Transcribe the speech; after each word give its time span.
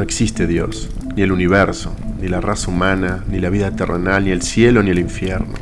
No 0.00 0.04
existe 0.04 0.46
Dios, 0.46 0.88
ni 1.14 1.20
el 1.20 1.30
universo, 1.30 1.94
ni 2.18 2.26
la 2.26 2.40
raza 2.40 2.70
humana, 2.70 3.22
ni 3.28 3.38
la 3.38 3.50
vida 3.50 3.70
terrenal, 3.76 4.24
ni 4.24 4.30
el 4.30 4.40
cielo, 4.40 4.82
ni 4.82 4.88
el 4.88 4.98
infierno. 4.98 5.52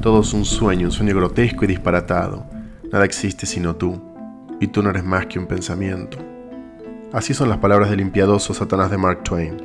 Todo 0.00 0.22
es 0.22 0.32
un 0.32 0.46
sueño, 0.46 0.86
un 0.86 0.90
sueño 0.90 1.14
grotesco 1.14 1.66
y 1.66 1.68
disparatado. 1.68 2.46
Nada 2.90 3.04
existe 3.04 3.44
sino 3.44 3.76
tú, 3.76 4.00
y 4.58 4.68
tú 4.68 4.82
no 4.82 4.88
eres 4.88 5.04
más 5.04 5.26
que 5.26 5.38
un 5.38 5.46
pensamiento. 5.46 6.16
Así 7.12 7.34
son 7.34 7.50
las 7.50 7.58
palabras 7.58 7.90
del 7.90 8.00
impiadoso 8.00 8.54
Satanás 8.54 8.90
de 8.90 8.96
Mark 8.96 9.22
Twain. 9.22 9.58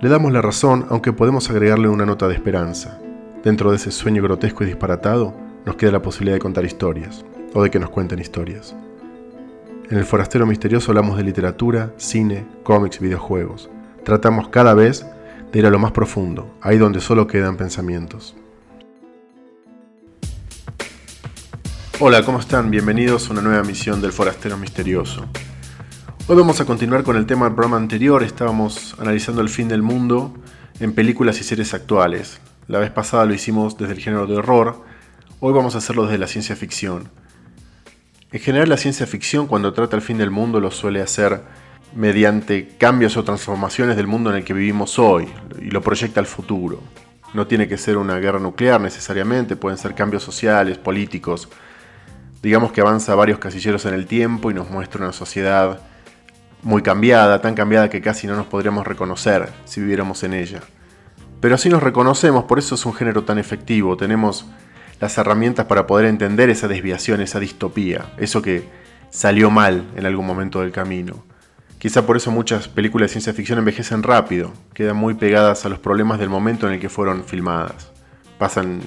Le 0.00 0.08
damos 0.08 0.32
la 0.32 0.40
razón, 0.40 0.86
aunque 0.88 1.12
podemos 1.12 1.50
agregarle 1.50 1.88
una 1.88 2.06
nota 2.06 2.28
de 2.28 2.34
esperanza. 2.36 2.98
Dentro 3.44 3.68
de 3.70 3.76
ese 3.76 3.90
sueño 3.90 4.22
grotesco 4.22 4.64
y 4.64 4.68
disparatado, 4.68 5.36
nos 5.66 5.76
queda 5.76 5.92
la 5.92 6.00
posibilidad 6.00 6.36
de 6.36 6.40
contar 6.40 6.64
historias, 6.64 7.22
o 7.52 7.62
de 7.62 7.68
que 7.68 7.80
nos 7.80 7.90
cuenten 7.90 8.18
historias. 8.18 8.74
En 9.88 9.98
el 9.98 10.04
Forastero 10.04 10.46
Misterioso 10.46 10.90
hablamos 10.90 11.16
de 11.16 11.22
literatura, 11.22 11.92
cine, 11.96 12.44
cómics, 12.64 12.98
videojuegos. 12.98 13.70
Tratamos 14.04 14.48
cada 14.48 14.74
vez 14.74 15.06
de 15.52 15.60
ir 15.60 15.64
a 15.64 15.70
lo 15.70 15.78
más 15.78 15.92
profundo, 15.92 16.52
ahí 16.60 16.76
donde 16.76 17.00
solo 17.00 17.28
quedan 17.28 17.56
pensamientos. 17.56 18.34
Hola, 22.00 22.24
¿cómo 22.24 22.40
están? 22.40 22.68
Bienvenidos 22.68 23.28
a 23.28 23.32
una 23.34 23.42
nueva 23.42 23.62
misión 23.62 24.00
del 24.00 24.10
Forastero 24.10 24.56
Misterioso. 24.56 25.24
Hoy 26.26 26.34
vamos 26.36 26.60
a 26.60 26.64
continuar 26.64 27.04
con 27.04 27.16
el 27.16 27.26
tema 27.26 27.44
del 27.44 27.54
programa 27.54 27.76
anterior, 27.76 28.24
estábamos 28.24 28.96
analizando 28.98 29.40
el 29.40 29.48
fin 29.48 29.68
del 29.68 29.82
mundo 29.82 30.34
en 30.80 30.94
películas 30.94 31.40
y 31.40 31.44
series 31.44 31.74
actuales. 31.74 32.40
La 32.66 32.80
vez 32.80 32.90
pasada 32.90 33.24
lo 33.24 33.34
hicimos 33.34 33.78
desde 33.78 33.92
el 33.92 34.00
género 34.00 34.26
de 34.26 34.34
horror, 34.34 34.82
hoy 35.38 35.52
vamos 35.52 35.76
a 35.76 35.78
hacerlo 35.78 36.06
desde 36.06 36.18
la 36.18 36.26
ciencia 36.26 36.56
ficción. 36.56 37.08
En 38.32 38.40
general 38.40 38.68
la 38.68 38.76
ciencia 38.76 39.06
ficción 39.06 39.46
cuando 39.46 39.72
trata 39.72 39.94
el 39.94 40.02
fin 40.02 40.18
del 40.18 40.30
mundo 40.30 40.60
lo 40.60 40.72
suele 40.72 41.00
hacer 41.00 41.42
mediante 41.94 42.68
cambios 42.76 43.16
o 43.16 43.22
transformaciones 43.22 43.96
del 43.96 44.08
mundo 44.08 44.30
en 44.30 44.36
el 44.36 44.44
que 44.44 44.52
vivimos 44.52 44.98
hoy 44.98 45.28
y 45.60 45.70
lo 45.70 45.80
proyecta 45.80 46.18
al 46.18 46.26
futuro. 46.26 46.82
No 47.34 47.46
tiene 47.46 47.68
que 47.68 47.78
ser 47.78 47.96
una 47.96 48.18
guerra 48.18 48.40
nuclear 48.40 48.80
necesariamente, 48.80 49.54
pueden 49.54 49.78
ser 49.78 49.94
cambios 49.94 50.24
sociales, 50.24 50.76
políticos. 50.76 51.48
Digamos 52.42 52.72
que 52.72 52.80
avanza 52.80 53.14
varios 53.14 53.38
casilleros 53.38 53.86
en 53.86 53.94
el 53.94 54.06
tiempo 54.06 54.50
y 54.50 54.54
nos 54.54 54.70
muestra 54.70 55.04
una 55.04 55.12
sociedad 55.12 55.80
muy 56.62 56.82
cambiada, 56.82 57.40
tan 57.40 57.54
cambiada 57.54 57.88
que 57.88 58.00
casi 58.00 58.26
no 58.26 58.34
nos 58.34 58.46
podríamos 58.46 58.86
reconocer 58.86 59.50
si 59.64 59.80
viviéramos 59.80 60.24
en 60.24 60.34
ella. 60.34 60.60
Pero 61.40 61.54
así 61.54 61.68
nos 61.68 61.82
reconocemos, 61.82 62.44
por 62.44 62.58
eso 62.58 62.74
es 62.74 62.84
un 62.86 62.94
género 62.94 63.22
tan 63.22 63.38
efectivo. 63.38 63.96
Tenemos 63.96 64.46
las 65.00 65.16
herramientas 65.18 65.66
para 65.66 65.86
poder 65.86 66.06
entender 66.06 66.50
esa 66.50 66.68
desviación, 66.68 67.20
esa 67.20 67.40
distopía, 67.40 68.12
eso 68.18 68.42
que 68.42 68.68
salió 69.10 69.50
mal 69.50 69.84
en 69.96 70.06
algún 70.06 70.26
momento 70.26 70.60
del 70.60 70.72
camino. 70.72 71.24
Quizá 71.78 72.06
por 72.06 72.16
eso 72.16 72.30
muchas 72.30 72.68
películas 72.68 73.10
de 73.10 73.12
ciencia 73.12 73.32
ficción 73.34 73.58
envejecen 73.58 74.02
rápido, 74.02 74.52
quedan 74.72 74.96
muy 74.96 75.14
pegadas 75.14 75.66
a 75.66 75.68
los 75.68 75.78
problemas 75.78 76.18
del 76.18 76.30
momento 76.30 76.66
en 76.66 76.74
el 76.74 76.80
que 76.80 76.88
fueron 76.88 77.24
filmadas. 77.24 77.92
Pasan 78.38 78.80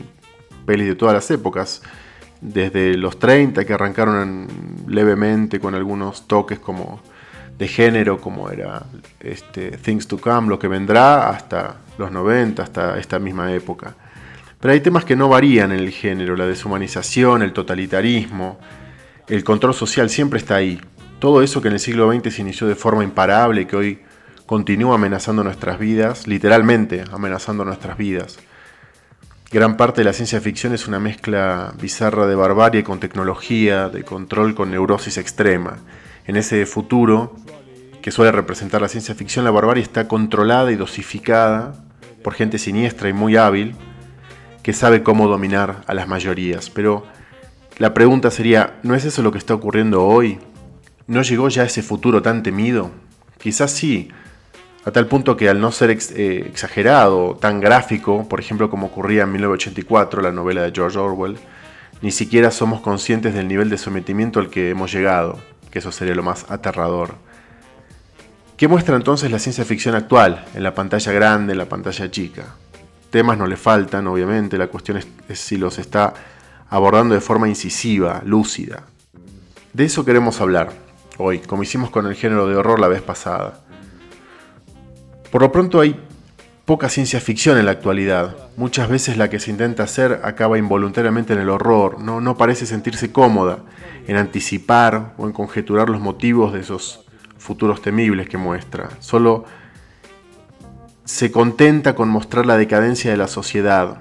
pelis 0.65 0.87
de 0.87 0.95
todas 0.95 1.13
las 1.13 1.29
épocas, 1.31 1.81
desde 2.41 2.95
los 2.95 3.19
30 3.19 3.65
que 3.65 3.73
arrancaron 3.73 4.47
levemente 4.87 5.59
con 5.59 5.75
algunos 5.75 6.27
toques 6.27 6.59
como 6.59 7.01
de 7.57 7.67
género, 7.67 8.19
como 8.19 8.49
era 8.49 8.83
este, 9.19 9.71
Things 9.71 10.07
to 10.07 10.17
Come, 10.17 10.47
lo 10.47 10.57
que 10.57 10.67
vendrá, 10.67 11.29
hasta 11.29 11.75
los 11.97 12.11
90, 12.11 12.63
hasta 12.63 12.97
esta 12.97 13.19
misma 13.19 13.53
época. 13.53 13.95
Pero 14.59 14.73
hay 14.73 14.81
temas 14.81 15.05
que 15.05 15.15
no 15.15 15.29
varían 15.29 15.71
en 15.71 15.79
el 15.79 15.91
género, 15.91 16.35
la 16.35 16.45
deshumanización, 16.45 17.41
el 17.41 17.53
totalitarismo, 17.53 18.59
el 19.27 19.43
control 19.43 19.73
social 19.73 20.09
siempre 20.09 20.39
está 20.39 20.55
ahí. 20.55 20.81
Todo 21.19 21.41
eso 21.41 21.61
que 21.61 21.69
en 21.69 21.75
el 21.75 21.79
siglo 21.79 22.11
XX 22.11 22.33
se 22.33 22.41
inició 22.41 22.67
de 22.67 22.75
forma 22.75 23.03
imparable 23.03 23.67
que 23.67 23.75
hoy 23.75 23.99
continúa 24.45 24.95
amenazando 24.95 25.43
nuestras 25.43 25.79
vidas, 25.79 26.27
literalmente 26.27 27.03
amenazando 27.11 27.63
nuestras 27.63 27.97
vidas. 27.97 28.39
Gran 29.51 29.77
parte 29.77 30.01
de 30.01 30.05
la 30.05 30.13
ciencia 30.13 30.41
ficción 30.41 30.73
es 30.73 30.87
una 30.87 30.99
mezcla 30.99 31.73
bizarra 31.79 32.27
de 32.27 32.35
barbarie 32.35 32.83
con 32.83 32.99
tecnología, 32.99 33.89
de 33.89 34.03
control 34.03 34.55
con 34.55 34.71
neurosis 34.71 35.17
extrema. 35.17 35.77
En 36.27 36.35
ese 36.35 36.65
futuro 36.65 37.35
que 38.01 38.11
suele 38.11 38.31
representar 38.31 38.81
la 38.81 38.89
ciencia 38.89 39.15
ficción, 39.15 39.45
la 39.45 39.51
barbarie 39.51 39.83
está 39.83 40.07
controlada 40.07 40.71
y 40.71 40.75
dosificada 40.75 41.75
por 42.23 42.33
gente 42.33 42.57
siniestra 42.57 43.09
y 43.09 43.13
muy 43.13 43.37
hábil, 43.37 43.75
que 44.69 44.73
sabe 44.73 45.01
cómo 45.01 45.27
dominar 45.27 45.81
a 45.87 45.95
las 45.95 46.07
mayorías. 46.07 46.69
Pero 46.69 47.03
la 47.79 47.95
pregunta 47.95 48.29
sería, 48.29 48.77
¿no 48.83 48.93
es 48.93 49.03
eso 49.03 49.23
lo 49.23 49.31
que 49.31 49.39
está 49.39 49.55
ocurriendo 49.55 50.05
hoy? 50.05 50.37
¿No 51.07 51.23
llegó 51.23 51.49
ya 51.49 51.63
ese 51.63 51.81
futuro 51.81 52.21
tan 52.21 52.43
temido? 52.43 52.91
Quizás 53.39 53.71
sí, 53.71 54.09
a 54.85 54.91
tal 54.91 55.07
punto 55.07 55.35
que 55.35 55.49
al 55.49 55.59
no 55.59 55.71
ser 55.71 55.89
eh, 55.89 56.45
exagerado, 56.45 57.35
tan 57.41 57.59
gráfico, 57.59 58.29
por 58.29 58.39
ejemplo 58.39 58.69
como 58.69 58.85
ocurría 58.85 59.23
en 59.23 59.31
1984, 59.31 60.21
la 60.21 60.31
novela 60.31 60.61
de 60.61 60.71
George 60.71 60.99
Orwell, 60.99 61.39
ni 62.03 62.11
siquiera 62.11 62.51
somos 62.51 62.79
conscientes 62.81 63.33
del 63.33 63.47
nivel 63.47 63.71
de 63.71 63.79
sometimiento 63.79 64.39
al 64.39 64.51
que 64.51 64.69
hemos 64.69 64.91
llegado, 64.93 65.39
que 65.71 65.79
eso 65.79 65.91
sería 65.91 66.13
lo 66.13 66.21
más 66.21 66.45
aterrador. 66.51 67.15
¿Qué 68.55 68.67
muestra 68.67 68.95
entonces 68.95 69.31
la 69.31 69.39
ciencia 69.39 69.65
ficción 69.65 69.95
actual, 69.95 70.45
en 70.53 70.61
la 70.61 70.75
pantalla 70.75 71.11
grande, 71.11 71.53
en 71.53 71.57
la 71.57 71.65
pantalla 71.65 72.11
chica? 72.11 72.55
Temas 73.09 73.37
no 73.37 73.47
le 73.47 73.57
faltan, 73.57 74.07
obviamente, 74.07 74.57
la 74.57 74.67
cuestión 74.67 74.97
es, 74.97 75.07
si 75.39 75.57
los 75.57 75.79
está 75.79 76.13
abordando 76.69 77.15
de 77.15 77.21
forma 77.21 77.49
incisiva, 77.49 78.21
lúcida. 78.25 78.83
De 79.73 79.85
eso 79.85 80.05
queremos 80.05 80.39
hablar 80.41 80.71
hoy, 81.17 81.39
como 81.39 81.63
hicimos 81.63 81.89
con 81.89 82.05
el 82.05 82.15
género 82.15 82.47
de 82.47 82.55
horror 82.55 82.79
la 82.79 82.87
vez 82.87 83.01
pasada. 83.01 83.61
Por 85.31 85.41
lo 85.41 85.51
pronto 85.51 85.79
hay 85.79 85.99
poca 86.65 86.87
ciencia 86.89 87.19
ficción 87.19 87.57
en 87.57 87.65
la 87.65 87.71
actualidad. 87.71 88.35
Muchas 88.55 88.89
veces 88.89 89.17
la 89.17 89.29
que 89.29 89.39
se 89.39 89.49
intenta 89.49 89.83
hacer 89.83 90.21
acaba 90.23 90.59
involuntariamente 90.59 91.33
en 91.33 91.39
el 91.39 91.49
horror, 91.49 91.99
no, 91.99 92.21
no 92.21 92.37
parece 92.37 92.67
sentirse 92.67 93.11
cómoda 93.11 93.59
en 94.07 94.17
anticipar 94.17 95.13
o 95.17 95.25
en 95.25 95.33
conjeturar 95.33 95.89
los 95.89 95.99
motivos 95.99 96.53
de 96.53 96.59
esos 96.59 97.05
futuros 97.39 97.81
temibles 97.81 98.29
que 98.29 98.37
muestra. 98.37 98.89
Solo 98.99 99.45
se 101.09 101.31
contenta 101.31 101.95
con 101.95 102.07
mostrar 102.07 102.45
la 102.45 102.55
decadencia 102.55 103.09
de 103.09 103.17
la 103.17 103.27
sociedad. 103.27 103.97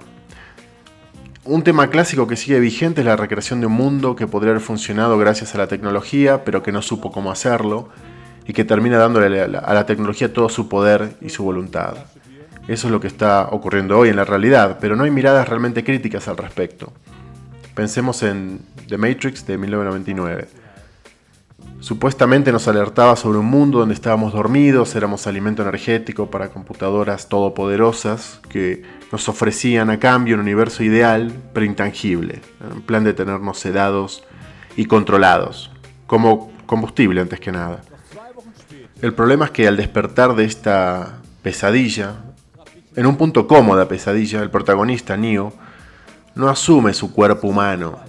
Un 1.43 1.63
tema 1.63 1.89
clásico 1.89 2.27
que 2.27 2.37
sigue 2.37 2.61
vigente 2.61 3.01
es 3.01 3.07
la 3.07 3.17
recreación 3.17 3.61
de 3.61 3.67
un 3.67 3.73
mundo 3.73 4.15
que 4.15 4.27
podría 4.27 4.51
haber 4.51 4.63
funcionado 4.63 5.17
gracias 5.17 5.55
a 5.55 5.59
la 5.59 5.69
tecnología, 5.69 6.45
pero 6.45 6.63
que 6.63 6.71
no 6.71 6.83
supo 6.83 7.11
cómo 7.11 7.31
hacerlo, 7.31 7.89
y 8.47 8.53
que 8.53 8.67
termina 8.67 8.99
dándole 8.99 9.41
a 9.41 9.49
la, 9.49 9.87
tecnología 9.87 10.35
todo 10.35 10.51
su 10.51 10.69
poder 10.69 11.17
y 11.23 11.31
su 11.31 11.45
voluntad. 11.45 11.95
Eso 12.69 12.89
es 12.89 12.93
lo 12.93 13.01
que 13.01 13.07
está 13.07 13.49
ocurriendo 13.53 13.99
hoy 13.99 14.11
en 14.11 14.17
la 14.17 14.27
realidad, 14.27 14.77
pero 14.79 14.95
no 14.95 15.05
hay 15.05 15.11
miradas 15.11 15.49
realmente 15.49 15.85
críticas 15.85 16.29
al 16.29 16.37
respecto. 16.37 16.93
Pensemos 17.75 18.23
en 18.23 18.61
The 18.87 18.99
Matrix 18.99 19.47
de 19.47 19.57
1999 19.57 20.68
Supuestamente 21.81 22.51
nos 22.51 22.67
alertaba 22.67 23.15
sobre 23.15 23.39
un 23.39 23.47
mundo 23.47 23.79
donde 23.79 23.95
estábamos 23.95 24.33
dormidos, 24.33 24.97
éramos 24.97 25.27
alimento 25.29 25.63
energético 25.63 26.29
para 26.29 26.49
computadoras 26.49 27.29
todopoderosas 27.29 28.41
que 28.49 28.83
nos 29.13 29.29
ofrecían 29.29 29.89
a 29.91 30.01
cambio 30.01 30.35
un 30.35 30.41
universo 30.41 30.83
ideal 30.83 31.33
pero 31.55 31.65
intangible, 31.65 32.41
en 32.73 32.83
plan 32.83 33.05
de 33.05 33.15
tenernos 33.15 33.59
sedados 33.59 34.25
y 34.77 34.87
controlados, 34.87 35.71
como 36.07 36.51
combustible 36.67 37.21
antes 37.21 37.39
que 37.39 37.53
nada. 37.53 37.81
El 39.01 39.15
problema 39.15 39.45
es 39.45 39.51
que 39.53 39.69
al 39.69 39.77
despertar 39.77 40.35
de 40.35 40.45
esta 40.45 41.21
pesadilla, 41.43 42.17
en 42.97 43.07
un 43.07 43.17
punto 43.17 43.47
cómoda 43.47 43.87
pesadilla, 43.87 44.43
el 44.43 44.51
protagonista, 44.51 45.17
Neo, 45.17 45.53
no 46.35 46.49
asume 46.49 46.93
su 46.93 47.13
cuerpo 47.13 47.47
humano, 47.47 48.01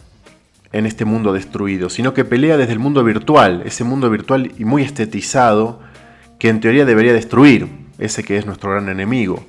en 0.71 0.85
este 0.85 1.05
mundo 1.05 1.33
destruido, 1.33 1.89
sino 1.89 2.13
que 2.13 2.25
pelea 2.25 2.57
desde 2.57 2.73
el 2.73 2.79
mundo 2.79 3.03
virtual, 3.03 3.63
ese 3.65 3.83
mundo 3.83 4.09
virtual 4.09 4.51
y 4.57 4.65
muy 4.65 4.83
estetizado 4.83 5.79
que 6.37 6.49
en 6.49 6.59
teoría 6.59 6.85
debería 6.85 7.13
destruir, 7.13 7.67
ese 7.97 8.23
que 8.23 8.37
es 8.37 8.45
nuestro 8.45 8.71
gran 8.71 8.87
enemigo. 8.87 9.43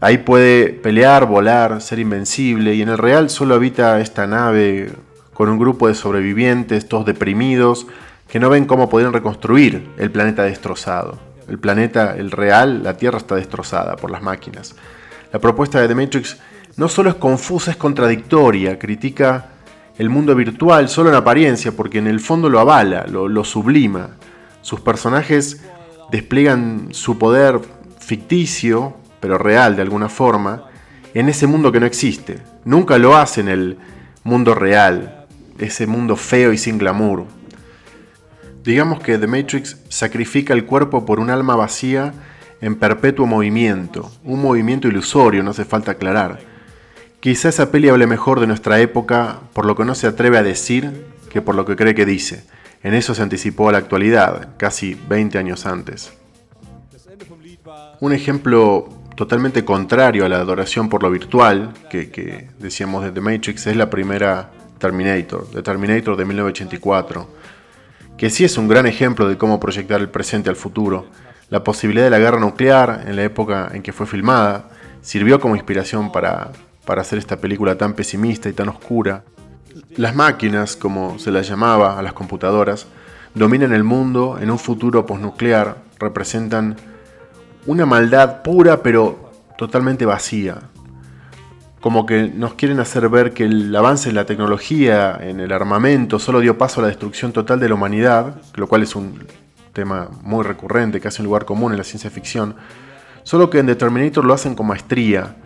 Ahí 0.00 0.18
puede 0.18 0.68
pelear, 0.68 1.26
volar, 1.26 1.80
ser 1.80 1.98
invencible 1.98 2.74
y 2.74 2.82
en 2.82 2.88
el 2.88 2.98
real 2.98 3.30
solo 3.30 3.54
habita 3.54 4.00
esta 4.00 4.26
nave 4.26 4.90
con 5.32 5.48
un 5.48 5.58
grupo 5.58 5.88
de 5.88 5.94
sobrevivientes, 5.94 6.88
todos 6.88 7.06
deprimidos, 7.06 7.86
que 8.28 8.40
no 8.40 8.50
ven 8.50 8.64
cómo 8.64 8.88
podrían 8.88 9.12
reconstruir 9.12 9.90
el 9.98 10.10
planeta 10.10 10.42
destrozado. 10.42 11.18
El 11.48 11.58
planeta, 11.58 12.14
el 12.16 12.30
real, 12.30 12.82
la 12.82 12.96
Tierra 12.96 13.18
está 13.18 13.34
destrozada 13.34 13.96
por 13.96 14.10
las 14.10 14.22
máquinas. 14.22 14.74
La 15.32 15.38
propuesta 15.38 15.80
de 15.80 15.88
The 15.88 15.94
Matrix 15.94 16.38
no 16.76 16.88
solo 16.88 17.10
es 17.10 17.16
confusa, 17.16 17.70
es 17.70 17.76
contradictoria, 17.76 18.78
critica 18.78 19.51
el 19.98 20.08
mundo 20.08 20.34
virtual 20.34 20.88
solo 20.88 21.10
en 21.10 21.16
apariencia, 21.16 21.72
porque 21.72 21.98
en 21.98 22.06
el 22.06 22.20
fondo 22.20 22.48
lo 22.48 22.60
avala, 22.60 23.06
lo, 23.06 23.44
sublima. 23.44 24.10
Sus 24.62 24.80
personajes 24.80 25.62
despliegan 26.10 26.88
su 26.90 27.18
poder 27.18 27.60
ficticio, 27.98 28.96
pero 29.20 29.38
real 29.38 29.76
de 29.76 29.82
alguna 29.82 30.08
forma, 30.08 30.64
en 31.14 31.28
ese 31.28 31.46
mundo 31.46 31.72
que 31.72 31.80
no 31.80 31.86
existe. 31.86 32.38
Nunca 32.64 32.98
lo 32.98 33.16
hace 33.16 33.42
en 33.42 33.48
el 33.48 33.78
mundo 34.24 34.54
real, 34.54 35.26
ese 35.58 35.86
mundo 35.86 36.16
feo 36.16 36.52
y 36.52 36.58
sin 36.58 36.78
glamour. 36.78 37.26
Digamos 38.64 39.00
que 39.00 39.18
The 39.18 39.26
Matrix 39.26 39.78
sacrifica 39.88 40.54
el 40.54 40.64
cuerpo 40.64 41.04
por 41.04 41.20
un 41.20 41.30
alma 41.30 41.56
vacía 41.56 42.14
en 42.60 42.76
perpetuo 42.76 43.26
movimiento, 43.26 44.10
un 44.24 44.40
movimiento 44.40 44.86
ilusorio, 44.86 45.42
no 45.42 45.50
hace 45.50 45.64
falta 45.64 45.92
aclarar. 45.92 46.51
Quizá 47.22 47.50
esa 47.50 47.70
peli 47.70 47.88
hable 47.88 48.08
mejor 48.08 48.40
de 48.40 48.48
nuestra 48.48 48.80
época 48.80 49.42
por 49.52 49.64
lo 49.64 49.76
que 49.76 49.84
no 49.84 49.94
se 49.94 50.08
atreve 50.08 50.38
a 50.38 50.42
decir 50.42 51.06
que 51.30 51.40
por 51.40 51.54
lo 51.54 51.64
que 51.64 51.76
cree 51.76 51.94
que 51.94 52.04
dice. 52.04 52.44
En 52.82 52.94
eso 52.94 53.14
se 53.14 53.22
anticipó 53.22 53.68
a 53.68 53.72
la 53.72 53.78
actualidad, 53.78 54.56
casi 54.56 54.98
20 55.08 55.38
años 55.38 55.64
antes. 55.64 56.12
Un 58.00 58.12
ejemplo 58.12 58.88
totalmente 59.14 59.64
contrario 59.64 60.26
a 60.26 60.28
la 60.28 60.38
adoración 60.38 60.88
por 60.88 61.04
lo 61.04 61.12
virtual 61.12 61.72
que, 61.88 62.48
decíamos 62.58 63.04
de 63.04 63.12
The 63.12 63.20
Matrix 63.20 63.68
es 63.68 63.76
la 63.76 63.88
primera 63.88 64.50
Terminator, 64.78 65.46
The 65.52 65.62
Terminator 65.62 66.16
de 66.16 66.24
1984, 66.24 67.28
que 68.16 68.30
sí 68.30 68.42
es 68.42 68.58
un 68.58 68.66
gran 68.66 68.86
ejemplo 68.86 69.28
de 69.28 69.38
cómo 69.38 69.60
proyectar 69.60 70.00
el 70.00 70.08
presente 70.08 70.50
al 70.50 70.56
futuro. 70.56 71.06
La 71.50 71.62
posibilidad 71.62 72.06
de 72.06 72.10
la 72.10 72.18
guerra 72.18 72.40
nuclear 72.40 73.04
en 73.06 73.14
la 73.14 73.22
época 73.22 73.70
en 73.72 73.84
que 73.84 73.92
fue 73.92 74.06
filmada 74.08 74.70
sirvió 75.02 75.38
como 75.38 75.54
inspiración 75.54 76.10
para, 76.10 76.50
para 76.84 77.02
hacer 77.02 77.18
esta 77.18 77.36
película 77.36 77.76
tan 77.76 77.94
pesimista 77.94 78.48
y 78.48 78.52
tan 78.52 78.68
oscura. 78.68 79.24
Las 79.96 80.14
máquinas, 80.14 80.76
como 80.76 81.18
se 81.18 81.30
las 81.30 81.48
llamaba 81.48 81.98
a 81.98 82.02
las 82.02 82.12
computadoras, 82.12 82.86
dominan 83.34 83.72
el 83.72 83.84
mundo 83.84 84.38
en 84.40 84.50
un 84.50 84.58
futuro 84.58 85.06
posnuclear, 85.06 85.76
representan 85.98 86.76
una 87.66 87.86
maldad 87.86 88.42
pura 88.42 88.82
pero 88.82 89.30
totalmente 89.56 90.04
vacía. 90.04 90.58
Como 91.80 92.06
que 92.06 92.28
nos 92.28 92.54
quieren 92.54 92.78
hacer 92.78 93.08
ver 93.08 93.32
que 93.32 93.44
el 93.44 93.74
avance 93.74 94.08
en 94.08 94.14
la 94.14 94.24
tecnología, 94.24 95.18
en 95.20 95.40
el 95.40 95.52
armamento, 95.52 96.18
solo 96.18 96.40
dio 96.40 96.56
paso 96.56 96.80
a 96.80 96.82
la 96.82 96.88
destrucción 96.88 97.32
total 97.32 97.58
de 97.58 97.68
la 97.68 97.74
humanidad, 97.74 98.36
lo 98.54 98.68
cual 98.68 98.82
es 98.82 98.94
un 98.94 99.26
tema 99.72 100.08
muy 100.22 100.44
recurrente, 100.44 101.00
casi 101.00 101.22
un 101.22 101.26
lugar 101.26 101.44
común 101.44 101.72
en 101.72 101.78
la 101.78 101.84
ciencia 101.84 102.10
ficción. 102.10 102.54
Solo 103.24 103.50
que 103.50 103.58
en 103.58 103.66
Determinator 103.66 104.24
lo 104.24 104.34
hacen 104.34 104.54
con 104.54 104.66
maestría. 104.66 105.36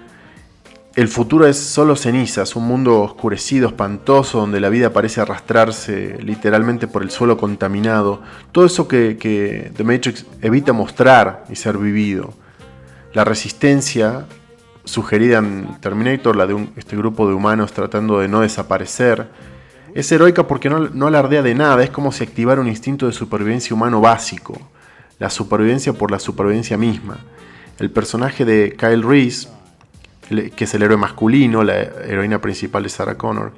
El 0.97 1.09
futuro 1.09 1.47
es 1.47 1.59
solo 1.59 1.95
cenizas, 1.95 2.57
un 2.57 2.67
mundo 2.67 3.03
oscurecido, 3.03 3.69
espantoso, 3.69 4.41
donde 4.41 4.61
la 4.61 4.71
vida 4.71 4.95
parece 4.95 5.21
arrastrarse 5.21 6.17
literalmente 6.23 6.89
por 6.89 7.03
el 7.03 7.11
suelo 7.11 7.37
contaminado. 7.37 8.23
Todo 8.51 8.65
eso 8.65 8.89
que, 8.89 9.19
que 9.19 9.71
The 9.77 9.85
Matrix 9.85 10.25
evita 10.41 10.73
mostrar 10.73 11.45
y 11.51 11.57
ser 11.57 11.77
vivido. 11.77 12.33
La 13.13 13.25
resistencia 13.25 14.25
sugerida 14.85 15.37
en 15.37 15.79
Terminator, 15.83 16.35
la 16.35 16.47
de 16.47 16.67
este 16.77 16.97
grupo 16.97 17.29
de 17.29 17.35
humanos 17.35 17.75
tratando 17.75 18.21
de 18.21 18.29
no 18.29 18.41
desaparecer, 18.41 19.29
es 19.95 20.11
heroica 20.11 20.49
porque 20.49 20.71
no, 20.71 20.89
no 20.89 21.09
alardea 21.09 21.43
de 21.43 21.55
nada, 21.55 21.85
es 21.85 21.91
como 21.91 22.11
si 22.11 22.25
activara 22.25 22.63
un 22.63 22.69
instinto 22.69 23.05
de 23.05 23.13
supervivencia 23.13 23.77
humano 23.77 24.01
básico, 24.01 24.59
la 25.19 25.29
supervivencia 25.29 25.93
por 25.93 26.11
la 26.11 26.19
supervivencia 26.19 26.79
misma. 26.79 27.19
El 27.79 27.91
personaje 27.91 28.47
de 28.47 28.75
Kyle 28.79 29.03
Reese, 29.03 29.49
que 30.28 30.64
es 30.64 30.75
el 30.75 30.82
héroe 30.82 30.96
masculino, 30.96 31.62
la 31.62 31.81
heroína 31.81 32.40
principal 32.40 32.82
de 32.82 32.88
Sarah 32.88 33.17
Connor, 33.17 33.52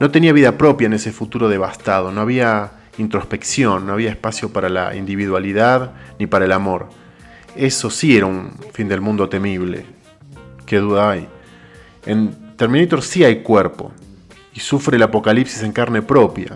no 0.00 0.10
tenía 0.10 0.32
vida 0.32 0.58
propia 0.58 0.86
en 0.86 0.94
ese 0.94 1.12
futuro 1.12 1.48
devastado, 1.48 2.10
no 2.10 2.20
había 2.20 2.72
introspección, 2.98 3.86
no 3.86 3.92
había 3.92 4.10
espacio 4.10 4.52
para 4.52 4.68
la 4.68 4.94
individualidad 4.96 5.92
ni 6.18 6.26
para 6.26 6.44
el 6.44 6.52
amor. 6.52 6.88
Eso 7.56 7.90
sí 7.90 8.16
era 8.16 8.26
un 8.26 8.52
fin 8.72 8.88
del 8.88 9.00
mundo 9.00 9.28
temible. 9.28 9.86
¿Qué 10.66 10.78
duda 10.78 11.10
hay? 11.10 11.28
En 12.06 12.56
Terminator 12.56 13.02
sí 13.02 13.24
hay 13.24 13.42
cuerpo 13.42 13.92
y 14.52 14.60
sufre 14.60 14.96
el 14.96 15.02
apocalipsis 15.02 15.62
en 15.62 15.72
carne 15.72 16.02
propia. 16.02 16.52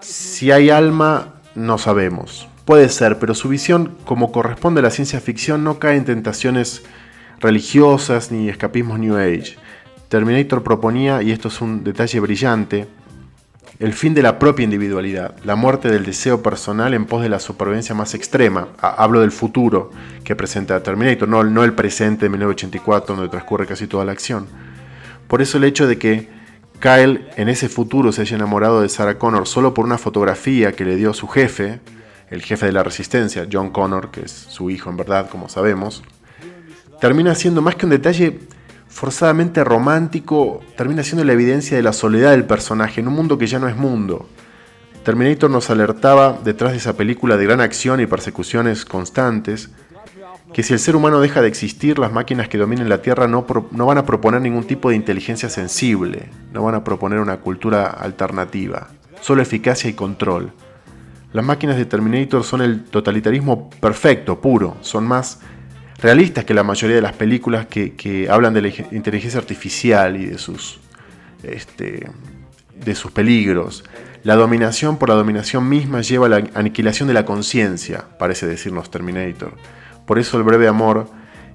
Si 0.00 0.50
hay 0.50 0.70
alma, 0.70 1.34
no 1.54 1.78
sabemos. 1.78 2.48
Puede 2.64 2.88
ser, 2.88 3.18
pero 3.18 3.34
su 3.34 3.48
visión, 3.48 3.96
como 4.04 4.32
corresponde 4.32 4.80
a 4.80 4.84
la 4.84 4.90
ciencia 4.90 5.20
ficción, 5.20 5.64
no 5.64 5.78
cae 5.78 5.96
en 5.96 6.04
tentaciones 6.04 6.82
religiosas 7.44 8.32
ni 8.32 8.48
escapismos 8.48 8.98
New 8.98 9.18
Age. 9.18 9.56
Terminator 10.08 10.62
proponía, 10.62 11.22
y 11.22 11.30
esto 11.30 11.48
es 11.48 11.60
un 11.60 11.84
detalle 11.84 12.18
brillante, 12.18 12.86
el 13.78 13.92
fin 13.92 14.14
de 14.14 14.22
la 14.22 14.38
propia 14.38 14.64
individualidad, 14.64 15.36
la 15.44 15.54
muerte 15.54 15.90
del 15.90 16.06
deseo 16.06 16.42
personal 16.42 16.94
en 16.94 17.04
pos 17.04 17.22
de 17.22 17.28
la 17.28 17.38
supervivencia 17.38 17.94
más 17.94 18.14
extrema. 18.14 18.68
Hablo 18.80 19.20
del 19.20 19.30
futuro 19.30 19.90
que 20.24 20.34
presenta 20.34 20.82
Terminator, 20.82 21.28
no, 21.28 21.64
el 21.64 21.74
presente 21.74 22.24
de 22.24 22.30
1984 22.30 23.14
donde 23.14 23.28
transcurre 23.28 23.66
casi 23.66 23.86
toda 23.86 24.06
la 24.06 24.12
acción. 24.12 24.46
Por 25.28 25.42
eso 25.42 25.58
el 25.58 25.64
hecho 25.64 25.86
de 25.86 25.98
que 25.98 26.30
Kyle 26.80 27.28
en 27.36 27.50
ese 27.50 27.68
futuro 27.68 28.10
se 28.12 28.22
haya 28.22 28.36
enamorado 28.36 28.80
de 28.80 28.88
Sarah 28.88 29.18
Connor 29.18 29.46
solo 29.46 29.74
por 29.74 29.84
una 29.84 29.98
fotografía 29.98 30.72
que 30.72 30.86
le 30.86 30.96
dio 30.96 31.12
su 31.12 31.28
jefe, 31.28 31.80
el 32.30 32.40
jefe 32.40 32.64
de 32.64 32.72
la 32.72 32.82
resistencia, 32.82 33.46
John 33.52 33.68
Connor, 33.68 34.10
que 34.10 34.22
es 34.22 34.30
su 34.30 34.70
hijo 34.70 34.88
en 34.88 34.96
verdad, 34.96 35.28
como 35.28 35.50
sabemos, 35.50 36.02
termina 37.04 37.34
siendo 37.34 37.60
más 37.60 37.74
que 37.74 37.84
un 37.84 37.90
detalle 37.90 38.38
forzadamente 38.88 39.62
romántico, 39.62 40.62
termina 40.74 41.02
siendo 41.02 41.22
la 41.22 41.34
evidencia 41.34 41.76
de 41.76 41.82
la 41.82 41.92
soledad 41.92 42.30
del 42.30 42.46
personaje 42.46 43.02
en 43.02 43.08
un 43.08 43.12
mundo 43.12 43.36
que 43.36 43.46
ya 43.46 43.58
no 43.58 43.68
es 43.68 43.76
mundo. 43.76 44.26
Terminator 45.04 45.50
nos 45.50 45.68
alertaba, 45.68 46.38
detrás 46.42 46.72
de 46.72 46.78
esa 46.78 46.96
película 46.96 47.36
de 47.36 47.44
gran 47.44 47.60
acción 47.60 48.00
y 48.00 48.06
persecuciones 48.06 48.86
constantes, 48.86 49.68
que 50.54 50.62
si 50.62 50.72
el 50.72 50.78
ser 50.78 50.96
humano 50.96 51.20
deja 51.20 51.42
de 51.42 51.48
existir, 51.48 51.98
las 51.98 52.10
máquinas 52.10 52.48
que 52.48 52.56
dominen 52.56 52.88
la 52.88 53.02
Tierra 53.02 53.28
no, 53.28 53.44
no, 53.70 53.84
van 53.84 53.98
a 53.98 54.06
proponer 54.06 54.40
ningún 54.40 54.64
tipo 54.64 54.88
de 54.88 54.96
inteligencia 54.96 55.50
sensible, 55.50 56.30
no 56.54 56.62
van 56.62 56.74
a 56.74 56.84
proponer 56.84 57.20
una 57.20 57.36
cultura 57.36 57.84
alternativa, 57.84 58.88
solo 59.20 59.42
eficacia 59.42 59.90
y 59.90 59.92
control. 59.92 60.52
Las 61.34 61.44
máquinas 61.44 61.76
de 61.76 61.84
Terminator 61.84 62.44
son 62.44 62.62
el 62.62 62.84
totalitarismo 62.84 63.68
perfecto, 63.68 64.40
puro, 64.40 64.78
son 64.80 65.06
más 65.06 65.40
realistas 66.04 66.44
que 66.44 66.52
la 66.52 66.62
mayoría 66.62 66.96
de 66.96 67.00
las 67.00 67.14
películas 67.14 67.64
que, 67.64 68.28
hablan 68.30 68.52
de 68.52 68.60
la 68.60 68.68
inteligencia 68.92 69.40
artificial 69.40 70.20
y 70.20 70.26
de 70.26 70.36
sus, 70.36 70.78
este, 71.42 72.10
de 72.74 72.94
sus 72.94 73.10
peligros. 73.10 73.84
La 74.22 74.34
dominación 74.34 74.98
por 74.98 75.08
la 75.08 75.14
dominación 75.14 75.66
misma 75.66 76.02
lleva 76.02 76.26
a 76.26 76.28
la 76.28 76.44
aniquilación 76.52 77.08
de 77.08 77.14
la 77.14 77.24
conciencia, 77.24 78.04
parece 78.18 78.46
decirnos 78.46 78.90
Terminator. 78.90 79.54
Por 80.04 80.18
eso 80.18 80.36
el 80.36 80.42
breve 80.42 80.68
amor 80.68 81.08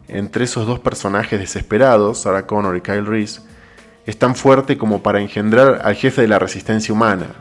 entre 0.08 0.46
esos 0.46 0.66
dos 0.66 0.80
personajes 0.80 1.40
desesperados, 1.40 2.22
Sarah 2.22 2.48
Connor 2.48 2.76
y 2.76 2.82
Kyle 2.82 3.06
Reese, 3.06 3.42
es 4.08 4.18
tan 4.18 4.34
fuerte 4.34 4.80
como 4.80 5.04
para 5.04 5.22
engendrar 5.22 5.82
al 5.84 5.94
jefe 5.94 6.24
de 6.24 6.28
la 6.28 6.40
resistencia 6.40 6.92
humana, 6.92 7.36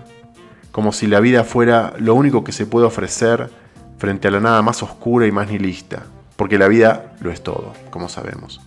como 0.72 0.92
si 0.92 1.06
la 1.06 1.20
vida 1.20 1.44
fuera 1.44 1.94
lo 1.98 2.14
único 2.14 2.44
que 2.44 2.52
se 2.52 2.66
puede 2.66 2.84
ofrecer 2.84 3.48
frente 3.96 4.28
a 4.28 4.30
la 4.30 4.40
nada 4.40 4.60
más 4.60 4.82
oscura 4.82 5.26
y 5.26 5.32
más 5.32 5.48
nihilista 5.48 6.02
porque 6.38 6.56
la 6.56 6.68
vida 6.68 7.16
lo 7.20 7.32
es 7.32 7.42
todo, 7.42 7.72
como 7.90 8.08
sabemos. 8.08 8.60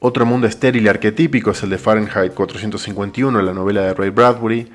Otro 0.00 0.26
mundo 0.26 0.48
estéril 0.48 0.84
y 0.84 0.88
arquetípico 0.88 1.52
es 1.52 1.62
el 1.62 1.70
de 1.70 1.78
Fahrenheit 1.78 2.34
451, 2.34 3.40
la 3.40 3.54
novela 3.54 3.82
de 3.82 3.94
Ray 3.94 4.10
Bradbury, 4.10 4.68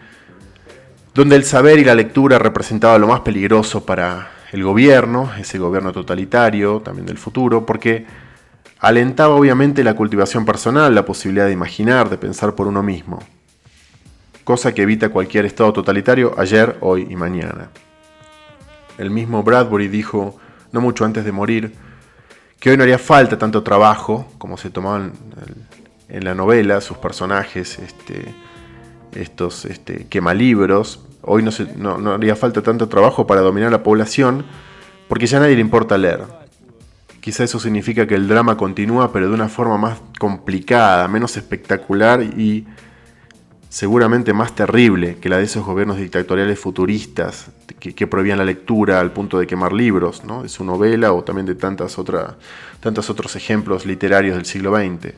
donde 1.14 1.36
el 1.36 1.44
saber 1.44 1.78
y 1.78 1.84
la 1.84 1.94
lectura 1.94 2.40
representaba 2.40 2.98
lo 2.98 3.08
más 3.08 3.20
peligroso 3.20 3.86
para 3.86 4.32
el 4.54 4.64
gobierno, 4.64 5.30
ese 5.38 5.60
gobierno 5.60 5.92
totalitario 5.92 6.80
también 6.80 7.06
del 7.06 7.18
futuro, 7.18 7.66
porque 7.66 8.06
alentaba 8.80 9.36
obviamente 9.36 9.84
la 9.84 9.94
cultivación 9.94 10.46
personal, 10.46 10.96
la 10.96 11.04
posibilidad 11.04 11.48
de 11.48 11.52
imaginar, 11.52 12.10
de 12.10 12.18
pensar 12.18 12.56
por 12.56 12.68
uno 12.68 12.82
mismo, 12.82 13.20
cosa 14.46 14.74
que 14.74 14.84
evita 14.84 15.10
cualquier 15.10 15.46
estado 15.46 15.74
totalitario 15.74 16.34
ayer, 16.38 16.78
hoy 16.80 17.08
y 17.10 17.16
mañana. 17.18 17.72
El 18.98 19.10
mismo 19.10 19.44
Bradbury 19.44 19.88
dijo, 19.88 20.40
no 20.72 20.82
mucho 20.82 21.06
antes 21.06 21.26
de 21.26 21.32
morir, 21.32 21.74
que 22.60 22.70
hoy 22.70 22.78
no 22.78 22.84
haría 22.84 23.00
falta 23.00 23.38
tanto 23.38 23.64
trabajo 23.64 24.26
como 24.38 24.58
se 24.58 24.70
tomaban 24.70 25.14
en 26.10 26.24
la 26.24 26.36
novela 26.36 26.80
sus 26.80 26.98
personajes, 26.98 27.80
este, 27.80 28.34
estos 29.16 29.66
este, 29.66 30.08
quemalibros. 30.08 31.02
Hoy 31.22 31.44
no, 31.44 31.52
no, 31.78 31.98
no 31.98 32.12
haría 32.14 32.36
falta 32.36 32.62
tanto 32.62 32.88
trabajo 32.88 33.28
para 33.28 33.42
dominar 33.42 33.72
la 33.72 33.84
población 33.84 34.46
porque 35.08 35.28
ya 35.28 35.38
a 35.38 35.42
nadie 35.42 35.56
le 35.56 35.62
importa 35.62 35.98
leer. 35.98 36.22
Quizá 37.20 37.44
eso 37.44 37.60
significa 37.60 38.06
que 38.08 38.16
el 38.16 38.28
drama 38.28 38.58
continúa 38.58 39.12
pero 39.12 39.28
de 39.28 39.34
una 39.34 39.50
forma 39.50 39.78
más 39.78 40.02
complicada, 40.20 41.08
menos 41.08 41.38
espectacular 41.38 42.22
y 42.22 42.66
seguramente 43.74 44.34
más 44.34 44.54
terrible 44.54 45.18
que 45.20 45.30
la 45.30 45.40
de 45.40 45.46
esos 45.46 45.66
gobiernos 45.66 45.98
dictatoriales 45.98 46.60
futuristas 46.60 47.48
que, 47.80 48.06
prohibían 48.06 48.38
la 48.38 48.46
lectura 48.46 49.00
al 49.00 49.12
punto 49.12 49.40
de 49.40 49.48
quemar 49.48 49.74
libros, 49.74 50.24
¿no? 50.24 50.44
de 50.44 50.50
su 50.50 50.64
novela 50.64 51.12
o 51.12 51.24
también 51.24 51.48
de 51.48 51.56
tantas 51.56 51.98
tantos 52.80 53.10
otros 53.10 53.36
ejemplos 53.36 53.88
literarios 53.88 54.36
del 54.36 54.46
siglo 54.46 54.78
XX. 54.78 55.16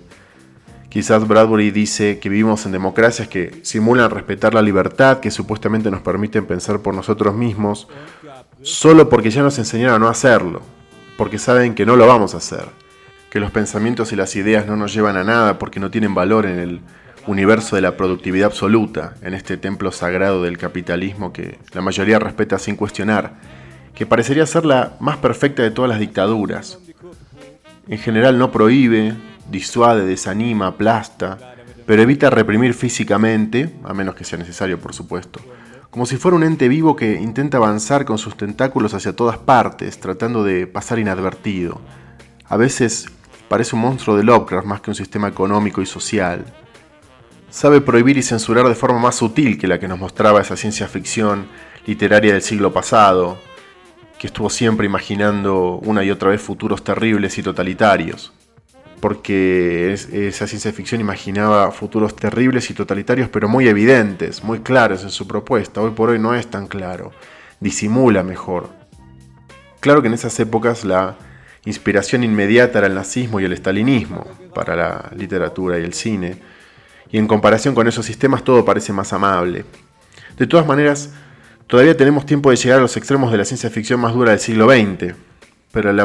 Quizás 0.88 1.28
Bradbury 1.28 1.72
dice 1.72 2.18
que 2.20 2.30
vivimos 2.30 2.66
en 2.66 2.72
democracias 2.72 3.28
que 3.28 3.60
simulan 3.64 4.10
respetar 4.10 4.54
la 4.54 4.62
libertad, 4.62 5.20
que 5.20 5.32
supuestamente 5.32 5.92
nos 5.92 6.00
permiten 6.00 6.46
pensar 6.46 6.80
por 6.80 6.96
nosotros 6.96 7.36
mismos, 7.36 7.90
solo 8.62 9.10
porque 9.10 9.32
ya 9.32 9.44
nos 9.44 9.60
enseñaron 9.60 9.96
a 9.96 10.00
no 10.00 10.08
hacerlo, 10.08 10.62
porque 11.18 11.40
saben 11.40 11.76
que 11.76 11.86
no 11.86 11.98
lo 11.98 12.08
vamos 12.08 12.34
a 12.34 12.38
hacer, 12.38 12.64
que 13.30 13.42
los 13.42 13.52
pensamientos 13.52 14.14
y 14.14 14.16
las 14.16 14.34
ideas 14.38 14.66
no 14.66 14.78
nos 14.78 14.94
llevan 14.94 15.18
a 15.18 15.26
nada 15.26 15.60
porque 15.60 15.82
no 15.82 15.92
tienen 15.92 16.16
valor 16.16 16.46
en 16.46 16.60
el 16.60 16.82
universo 17.28 17.76
de 17.76 17.82
la 17.82 17.98
productividad 17.98 18.48
absoluta, 18.48 19.16
en 19.22 19.34
este 19.34 19.58
templo 19.58 19.92
sagrado 19.92 20.44
del 20.44 20.58
capitalismo 20.58 21.34
que 21.34 21.60
la 21.74 21.82
mayoría 21.82 22.20
respeta 22.20 22.60
sin 22.60 22.76
cuestionar, 22.76 23.34
que 23.94 24.06
parecería 24.06 24.46
ser 24.46 24.66
la 24.66 24.94
más 25.00 25.18
perfecta 25.18 25.64
de 25.64 25.72
todas 25.72 25.90
las 25.90 26.00
dictaduras. 26.00 26.80
En 27.88 27.98
general 27.98 28.38
no 28.38 28.52
prohíbe, 28.52 29.14
disuade, 29.50 30.06
desanima, 30.06 30.68
aplasta, 30.68 31.56
pero 31.86 32.02
evita 32.02 32.30
reprimir 32.30 32.74
físicamente, 32.74 33.76
a 33.84 33.94
menos 33.94 34.16
que 34.16 34.24
sea 34.24 34.40
necesario 34.40 34.80
por 34.80 34.94
supuesto, 34.94 35.40
como 35.90 36.06
si 36.06 36.18
fuera 36.18 36.36
un 36.36 36.44
ente 36.44 36.68
vivo 36.68 36.96
que 36.96 37.14
intenta 37.14 37.58
avanzar 37.58 38.06
con 38.06 38.18
sus 38.18 38.36
tentáculos 38.36 38.94
hacia 38.94 39.16
todas 39.16 39.38
partes, 39.38 40.00
tratando 40.00 40.44
de 40.44 40.68
pasar 40.68 41.00
inadvertido. 41.00 41.80
A 42.48 42.58
veces 42.58 43.08
parece 43.48 43.76
un 43.76 43.84
monstruo 43.84 44.18
de 44.18 44.24
Lovecraft 44.24 44.68
más 44.68 44.82
que 44.82 44.92
un 44.92 44.96
sistema 44.96 45.28
económico 45.28 45.82
y 45.82 45.86
social. 45.86 46.44
Sabe 47.50 47.82
prohibir 47.82 48.18
y 48.18 48.24
censurar 48.24 48.68
de 48.68 48.76
forma 48.76 49.00
más 49.00 49.16
sutil 49.16 49.58
que 49.58 49.68
la 49.68 49.80
que 49.80 49.88
nos 49.88 50.00
mostraba 50.00 50.42
esa 50.42 50.58
ciencia 50.58 50.88
ficción 50.88 51.48
literaria 51.86 52.34
del 52.34 52.42
siglo 52.42 52.74
pasado, 52.74 53.38
que 54.18 54.28
estuvo 54.28 54.50
siempre 54.50 54.86
imaginando 54.86 55.80
una 55.84 56.04
y 56.04 56.12
otra 56.12 56.30
vez 56.30 56.42
futuros 56.42 56.84
terribles 56.84 57.38
y 57.38 57.44
totalitarios 57.44 58.34
porque 59.06 59.94
esa 59.94 60.48
ciencia 60.48 60.74
ficción 60.74 61.00
imaginaba 61.00 61.70
futuros 61.72 62.16
terribles 62.16 62.72
y 62.72 62.74
totalitarios, 62.74 63.30
pero 63.30 63.48
muy 63.48 63.68
evidentes, 63.68 64.44
muy 64.44 64.62
claros 64.62 65.04
en 65.04 65.12
su 65.12 65.28
propuesta. 65.28 65.80
Hoy 65.80 65.92
por 65.92 66.10
hoy 66.10 66.18
no 66.18 66.34
es 66.34 66.48
tan 66.48 66.66
claro, 66.66 67.12
disimula 67.60 68.24
mejor. 68.24 68.70
Claro 69.80 70.02
que 70.02 70.08
en 70.08 70.16
esas 70.16 70.40
épocas 70.40 70.84
la 70.84 71.18
inspiración 71.66 72.24
inmediata 72.24 72.80
era 72.80 72.88
el 72.88 72.96
nazismo 72.96 73.40
y 73.40 73.46
el 73.46 73.54
estalinismo 73.54 74.26
para 74.56 74.76
la 74.76 75.12
literatura 75.16 75.78
y 75.78 75.84
el 75.84 75.94
cine, 75.94 76.38
y 77.16 77.18
en 77.18 77.28
comparación 77.28 77.74
con 77.76 77.88
esos 77.88 78.06
sistemas 78.06 78.44
todo 78.44 78.66
parece 78.66 78.92
más 78.92 79.14
amable. 79.14 79.64
De 80.38 80.48
todas 80.48 80.68
maneras, 80.68 81.12
todavía 81.66 81.96
tenemos 81.96 82.26
tiempo 82.26 82.50
de 82.50 82.58
llegar 82.58 82.80
a 82.80 82.82
los 82.82 82.98
extremos 82.98 83.32
de 83.32 83.38
la 83.38 83.46
ciencia 83.46 83.70
ficción 83.70 84.02
más 84.02 84.14
dura 84.14 84.32
del 84.32 84.42
siglo 84.42 84.66
XX, 84.70 85.16
pero 85.72 85.92
en 85.92 85.96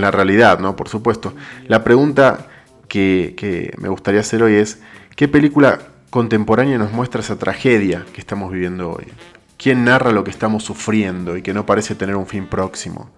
la, 0.00 0.10
realidad, 0.12 0.60
¿no? 0.60 0.76
Por 0.76 0.88
supuesto. 0.88 1.34
La 1.66 1.82
pregunta 1.82 2.46
que, 2.86 3.74
me 3.78 3.88
gustaría 3.88 4.20
hacer 4.20 4.44
hoy 4.44 4.54
es, 4.54 4.80
¿qué 5.16 5.26
película 5.26 5.80
contemporánea 6.08 6.78
nos 6.78 6.92
muestra 6.92 7.20
esa 7.20 7.36
tragedia 7.36 8.06
que 8.14 8.20
estamos 8.20 8.52
viviendo 8.52 8.92
hoy? 8.92 9.08
¿Quién 9.58 9.84
narra 9.84 10.12
lo 10.12 10.22
que 10.22 10.30
estamos 10.30 10.62
sufriendo 10.62 11.36
y 11.36 11.42
que 11.42 11.52
no 11.52 11.66
parece 11.66 11.96
tener 11.96 12.14
un 12.14 12.28
fin 12.28 12.46
próximo? 12.46 13.10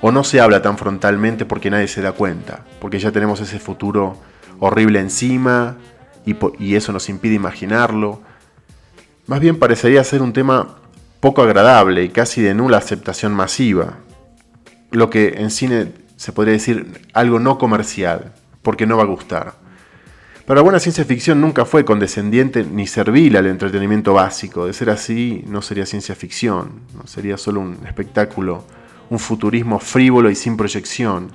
¿O 0.00 0.10
no 0.10 0.24
se 0.24 0.40
habla 0.40 0.62
tan 0.62 0.76
frontalmente 0.76 1.44
porque 1.44 1.70
nadie 1.70 1.86
se 1.86 2.02
da 2.02 2.10
cuenta? 2.10 2.64
Porque 2.80 2.98
ya 2.98 3.12
tenemos 3.12 3.40
ese 3.40 3.60
futuro 3.60 4.16
horrible 4.58 4.98
encima 4.98 5.76
y, 6.24 6.74
eso 6.74 6.92
nos 6.92 7.08
impide 7.08 7.34
imaginarlo. 7.34 8.20
Más 9.26 9.40
bien 9.40 9.58
parecería 9.58 10.04
ser 10.04 10.22
un 10.22 10.32
tema 10.32 10.76
poco 11.20 11.42
agradable 11.42 12.04
y 12.04 12.08
casi 12.08 12.42
de 12.42 12.54
nula 12.54 12.78
aceptación 12.78 13.32
masiva, 13.32 13.98
lo 14.90 15.10
que 15.10 15.34
en 15.38 15.50
cine 15.50 15.92
se 16.16 16.32
podría 16.32 16.52
decir 16.52 17.08
algo 17.12 17.38
no 17.38 17.58
comercial, 17.58 18.32
porque 18.62 18.86
no 18.86 18.96
va 18.96 19.04
a 19.04 19.06
gustar. 19.06 19.54
Pero 20.46 20.64
buena 20.64 20.80
ciencia 20.80 21.04
ficción 21.04 21.40
nunca 21.40 21.64
fue 21.64 21.84
condescendiente 21.84 22.64
ni 22.64 22.86
servil 22.86 23.36
al 23.36 23.46
entretenimiento 23.46 24.14
básico. 24.14 24.66
De 24.66 24.72
ser 24.72 24.90
así, 24.90 25.44
no 25.46 25.62
sería 25.62 25.86
ciencia 25.86 26.16
ficción, 26.16 26.82
¿no? 26.96 27.06
sería 27.06 27.38
solo 27.38 27.60
un 27.60 27.78
espectáculo, 27.86 28.64
un 29.08 29.20
futurismo 29.20 29.78
frívolo 29.78 30.30
y 30.30 30.34
sin 30.34 30.56
proyección. 30.56 31.30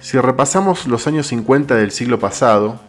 Si 0.00 0.18
repasamos 0.18 0.86
los 0.86 1.06
años 1.06 1.26
50 1.28 1.74
del 1.74 1.90
siglo 1.90 2.18
pasado, 2.18 2.80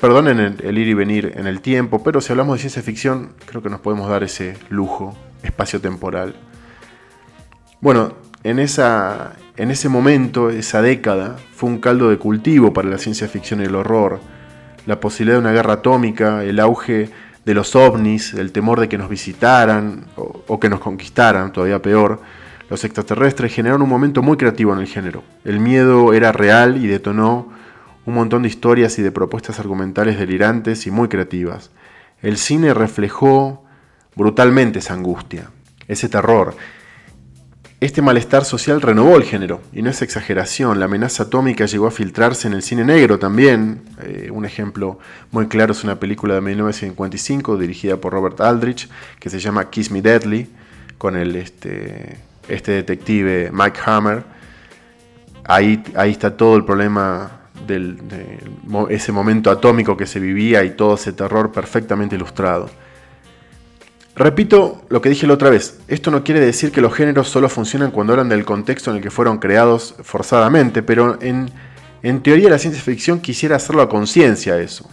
perdonen 0.00 0.56
el, 0.62 0.78
ir 0.78 0.88
y 0.88 0.94
venir 0.94 1.32
en 1.36 1.46
el 1.46 1.60
tiempo, 1.60 2.02
pero 2.02 2.20
si 2.20 2.32
hablamos 2.32 2.56
de 2.56 2.60
ciencia 2.60 2.82
ficción, 2.82 3.32
creo 3.46 3.62
que 3.62 3.70
nos 3.70 3.80
podemos 3.80 4.08
dar 4.08 4.22
ese 4.22 4.56
lujo 4.68 5.16
espacio-temporal. 5.42 6.34
Bueno, 7.80 8.14
en, 8.42 8.58
esa, 8.58 9.32
en 9.56 9.70
ese 9.70 9.88
momento, 9.88 10.50
esa 10.50 10.82
década, 10.82 11.36
fue 11.54 11.68
un 11.68 11.78
caldo 11.78 12.10
de 12.10 12.18
cultivo 12.18 12.72
para 12.72 12.88
la 12.88 12.98
ciencia 12.98 13.28
ficción 13.28 13.60
y 13.60 13.64
el 13.64 13.74
horror. 13.74 14.20
La 14.86 15.00
posibilidad 15.00 15.36
de 15.36 15.40
una 15.40 15.52
guerra 15.52 15.74
atómica, 15.74 16.44
el 16.44 16.60
auge 16.60 17.10
de 17.44 17.54
los 17.54 17.76
ovnis, 17.76 18.34
el 18.34 18.52
temor 18.52 18.80
de 18.80 18.88
que 18.88 18.98
nos 18.98 19.08
visitaran 19.08 20.06
o, 20.16 20.58
que 20.58 20.68
nos 20.68 20.80
conquistaran, 20.80 21.52
todavía 21.52 21.80
peor, 21.80 22.20
los 22.70 22.84
extraterrestres 22.84 23.52
generaron 23.52 23.82
un 23.82 23.88
momento 23.88 24.22
muy 24.22 24.36
creativo 24.36 24.72
en 24.72 24.80
el 24.80 24.86
género. 24.86 25.22
El 25.44 25.60
miedo 25.60 26.14
era 26.14 26.32
real 26.32 26.82
y 26.82 26.86
detonó 26.86 27.52
un 28.06 28.14
montón 28.14 28.42
de 28.42 28.48
historias 28.48 28.98
y 28.98 29.02
de 29.02 29.12
propuestas 29.12 29.58
argumentales 29.58 30.18
delirantes 30.18 30.86
y 30.86 30.90
muy 30.90 31.08
creativas. 31.08 31.70
El 32.22 32.36
cine 32.36 32.74
reflejó 32.74 33.64
brutalmente 34.16 34.78
esa 34.78 34.94
angustia, 34.94 35.50
ese 35.88 36.08
terror, 36.08 36.54
este 37.84 38.00
malestar 38.00 38.46
social 38.46 38.80
renovó 38.80 39.16
el 39.16 39.24
género, 39.24 39.60
y 39.70 39.82
no 39.82 39.90
es 39.90 40.00
exageración, 40.00 40.78
la 40.78 40.86
amenaza 40.86 41.24
atómica 41.24 41.66
llegó 41.66 41.86
a 41.86 41.90
filtrarse 41.90 42.48
en 42.48 42.54
el 42.54 42.62
cine 42.62 42.82
negro 42.82 43.18
también. 43.18 43.82
Eh, 44.02 44.30
un 44.32 44.46
ejemplo 44.46 44.98
muy 45.30 45.48
claro 45.48 45.72
es 45.72 45.84
una 45.84 46.00
película 46.00 46.34
de 46.34 46.40
1955 46.40 47.58
dirigida 47.58 47.98
por 47.98 48.14
Robert 48.14 48.40
Aldrich 48.40 48.88
que 49.20 49.28
se 49.28 49.38
llama 49.38 49.68
Kiss 49.68 49.90
Me 49.90 50.00
Deadly, 50.00 50.48
con 50.96 51.14
el, 51.14 51.36
este, 51.36 52.16
este 52.48 52.72
detective 52.72 53.50
Mike 53.52 53.78
Hammer. 53.84 54.24
Ahí, 55.44 55.82
ahí 55.94 56.12
está 56.12 56.38
todo 56.38 56.56
el 56.56 56.64
problema 56.64 57.43
de 57.66 58.38
ese 58.90 59.12
momento 59.12 59.50
atómico 59.50 59.96
que 59.96 60.06
se 60.06 60.20
vivía 60.20 60.64
y 60.64 60.70
todo 60.70 60.94
ese 60.94 61.12
terror 61.12 61.52
perfectamente 61.52 62.16
ilustrado. 62.16 62.68
Repito 64.16 64.82
lo 64.90 65.02
que 65.02 65.08
dije 65.08 65.26
la 65.26 65.34
otra 65.34 65.50
vez, 65.50 65.80
esto 65.88 66.12
no 66.12 66.22
quiere 66.22 66.38
decir 66.38 66.70
que 66.70 66.80
los 66.80 66.94
géneros 66.94 67.28
solo 67.28 67.48
funcionan 67.48 67.90
cuando 67.90 68.12
hablan 68.12 68.28
del 68.28 68.44
contexto 68.44 68.90
en 68.90 68.98
el 68.98 69.02
que 69.02 69.10
fueron 69.10 69.38
creados 69.38 69.96
forzadamente, 70.04 70.84
pero 70.84 71.18
en, 71.20 71.50
teoría 72.22 72.48
la 72.48 72.58
ciencia 72.58 72.80
ficción 72.80 73.18
quisiera 73.20 73.56
hacerlo 73.56 73.82
a 73.82 73.88
conciencia 73.88 74.60
eso, 74.60 74.88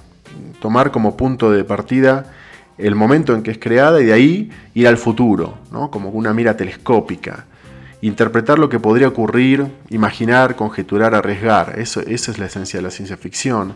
tomar 0.59 0.89
como 0.89 1.17
punto 1.17 1.51
de 1.51 1.63
partida 1.63 2.33
el 2.79 2.95
momento 2.95 3.35
en 3.35 3.43
que 3.43 3.51
es 3.51 3.59
creada 3.59 4.01
y 4.01 4.05
de 4.05 4.13
ahí 4.13 4.51
ir 4.73 4.87
al 4.87 4.97
futuro, 4.97 5.59
¿no? 5.71 5.91
como 5.91 6.09
una 6.09 6.33
mira 6.33 6.57
telescópica, 6.57 7.45
interpretar 8.01 8.59
lo 8.59 8.69
que 8.69 8.79
podría 8.79 9.07
ocurrir, 9.07 9.67
imaginar, 9.89 10.55
conjeturar, 10.55 11.15
arriesgar, 11.15 11.79
eso, 11.79 12.01
esa 12.01 12.31
es 12.31 12.39
la 12.39 12.47
esencia 12.47 12.79
de 12.79 12.83
la 12.83 12.91
ciencia 12.91 13.17
ficción. 13.17 13.75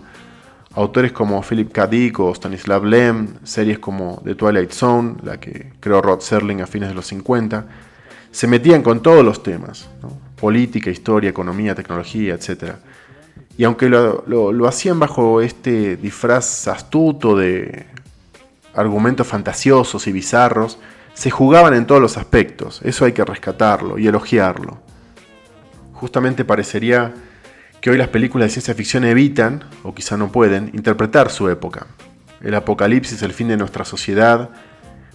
Autores 0.73 1.13
como 1.13 1.41
Philip 1.41 1.71
K. 1.71 1.87
Dick 1.87 2.19
o 2.19 2.33
Stanislav 2.33 2.83
Lem, 2.83 3.27
series 3.43 3.79
como 3.79 4.21
The 4.25 4.35
Twilight 4.35 4.71
Zone, 4.71 5.15
la 5.23 5.39
que 5.39 5.71
creó 5.79 6.01
Rod 6.01 6.19
Serling 6.19 6.61
a 6.61 6.67
fines 6.67 6.89
de 6.89 6.95
los 6.95 7.05
50, 7.07 7.65
se 8.31 8.47
metían 8.47 8.81
con 8.81 9.01
todos 9.01 9.23
los 9.23 9.41
temas, 9.41 9.87
política, 10.35 10.89
historia, 10.89 11.29
economía, 11.29 11.75
tecnología, 11.75 12.33
etc. 12.33 12.73
Y 13.57 13.63
aunque 13.63 13.87
lo, 13.87 14.25
lo, 14.27 14.67
hacían 14.67 14.99
bajo 14.99 15.39
este 15.39 15.95
disfraz 15.95 16.67
astuto 16.67 17.37
de 17.37 17.85
argumentos 18.73 19.25
fantasiosos 19.25 20.07
y 20.07 20.11
bizarros, 20.11 20.77
se 21.15 21.31
jugaban 21.31 21.73
en 21.73 21.87
todos 21.87 22.01
los 22.01 22.17
aspectos, 22.17 22.81
eso 22.83 23.05
hay 23.05 23.13
que 23.13 23.25
rescatarlo 23.25 23.97
y 23.97 24.05
elogiarlo. 24.05 24.77
Justamente 25.93 26.45
parecería 26.45 27.13
que 27.81 27.89
hoy 27.89 27.97
las 27.97 28.09
películas 28.09 28.47
de 28.47 28.51
ciencia 28.51 28.75
ficción 28.75 29.05
evitan, 29.05 29.63
o 29.83 29.95
quizá 29.95 30.17
no 30.17 30.31
pueden, 30.31 30.69
interpretar 30.73 31.31
su 31.31 31.49
época. 31.49 31.87
El 32.41 32.53
apocalipsis, 32.53 33.21
el 33.21 33.31
fin 33.31 33.47
de 33.47 33.57
nuestra 33.57 33.85
sociedad, 33.85 34.49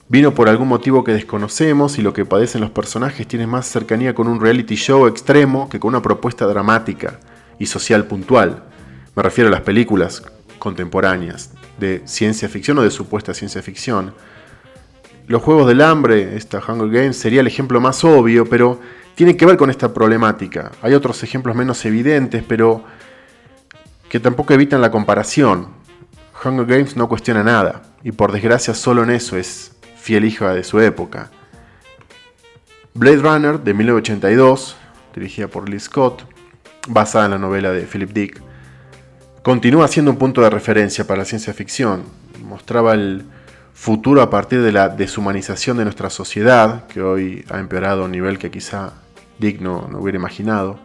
vino 0.08 0.34
por 0.34 0.48
algún 0.48 0.68
motivo 0.68 1.04
que 1.04 1.12
desconocemos 1.12 1.98
y 1.98 2.02
lo 2.02 2.12
que 2.12 2.24
padecen 2.24 2.62
los 2.62 2.70
personajes 2.70 3.28
tiene 3.28 3.46
más 3.46 3.66
cercanía 3.66 4.14
con 4.14 4.26
un 4.26 4.40
reality 4.40 4.74
show 4.74 5.06
extremo 5.06 5.68
que 5.68 5.78
con 5.78 5.90
una 5.90 6.02
propuesta 6.02 6.46
dramática 6.46 7.20
y 7.58 7.66
social 7.66 8.06
puntual. 8.06 8.64
Me 9.14 9.22
refiero 9.22 9.48
a 9.48 9.52
las 9.52 9.60
películas 9.60 10.22
contemporáneas 10.58 11.50
de 11.78 12.02
ciencia 12.06 12.48
ficción 12.48 12.78
o 12.78 12.82
de 12.82 12.90
supuesta 12.90 13.34
ciencia 13.34 13.62
ficción. 13.62 14.14
Los 15.30 15.44
Juegos 15.44 15.68
del 15.68 15.80
Hambre, 15.80 16.36
esta 16.36 16.58
Hunger 16.58 16.90
Games, 16.90 17.16
sería 17.16 17.40
el 17.40 17.46
ejemplo 17.46 17.80
más 17.80 18.02
obvio, 18.02 18.46
pero 18.46 18.80
tiene 19.14 19.36
que 19.36 19.46
ver 19.46 19.56
con 19.56 19.70
esta 19.70 19.94
problemática. 19.94 20.72
Hay 20.82 20.92
otros 20.92 21.22
ejemplos 21.22 21.54
menos 21.54 21.84
evidentes, 21.84 22.42
pero 22.42 22.82
que 24.08 24.18
tampoco 24.18 24.54
evitan 24.54 24.80
la 24.80 24.90
comparación. 24.90 25.68
Hunger 26.44 26.66
Games 26.66 26.96
no 26.96 27.08
cuestiona 27.08 27.44
nada, 27.44 27.82
y 28.02 28.10
por 28.10 28.32
desgracia 28.32 28.74
solo 28.74 29.04
en 29.04 29.10
eso 29.10 29.36
es 29.36 29.70
fiel 29.94 30.24
hija 30.24 30.52
de 30.52 30.64
su 30.64 30.80
época. 30.80 31.30
Blade 32.94 33.18
Runner 33.18 33.60
de 33.60 33.72
1982, 33.72 34.76
dirigida 35.14 35.46
por 35.46 35.68
Lee 35.68 35.78
Scott, 35.78 36.24
basada 36.88 37.26
en 37.26 37.30
la 37.30 37.38
novela 37.38 37.70
de 37.70 37.82
Philip 37.82 38.10
Dick, 38.10 38.42
continúa 39.44 39.86
siendo 39.86 40.10
un 40.10 40.16
punto 40.16 40.40
de 40.40 40.50
referencia 40.50 41.06
para 41.06 41.18
la 41.20 41.24
ciencia 41.24 41.54
ficción. 41.54 42.02
Mostraba 42.42 42.94
el 42.94 43.24
futuro 43.80 44.20
a 44.20 44.28
partir 44.28 44.60
de 44.60 44.72
la 44.72 44.90
deshumanización 44.90 45.78
de 45.78 45.84
nuestra 45.84 46.10
sociedad, 46.10 46.86
que 46.86 47.00
hoy 47.00 47.46
ha 47.48 47.60
empeorado 47.60 48.02
a 48.02 48.04
un 48.04 48.12
nivel 48.12 48.38
que 48.38 48.50
quizá 48.50 48.92
Dick 49.38 49.62
no, 49.62 49.88
hubiera 49.98 50.18
imaginado. 50.18 50.78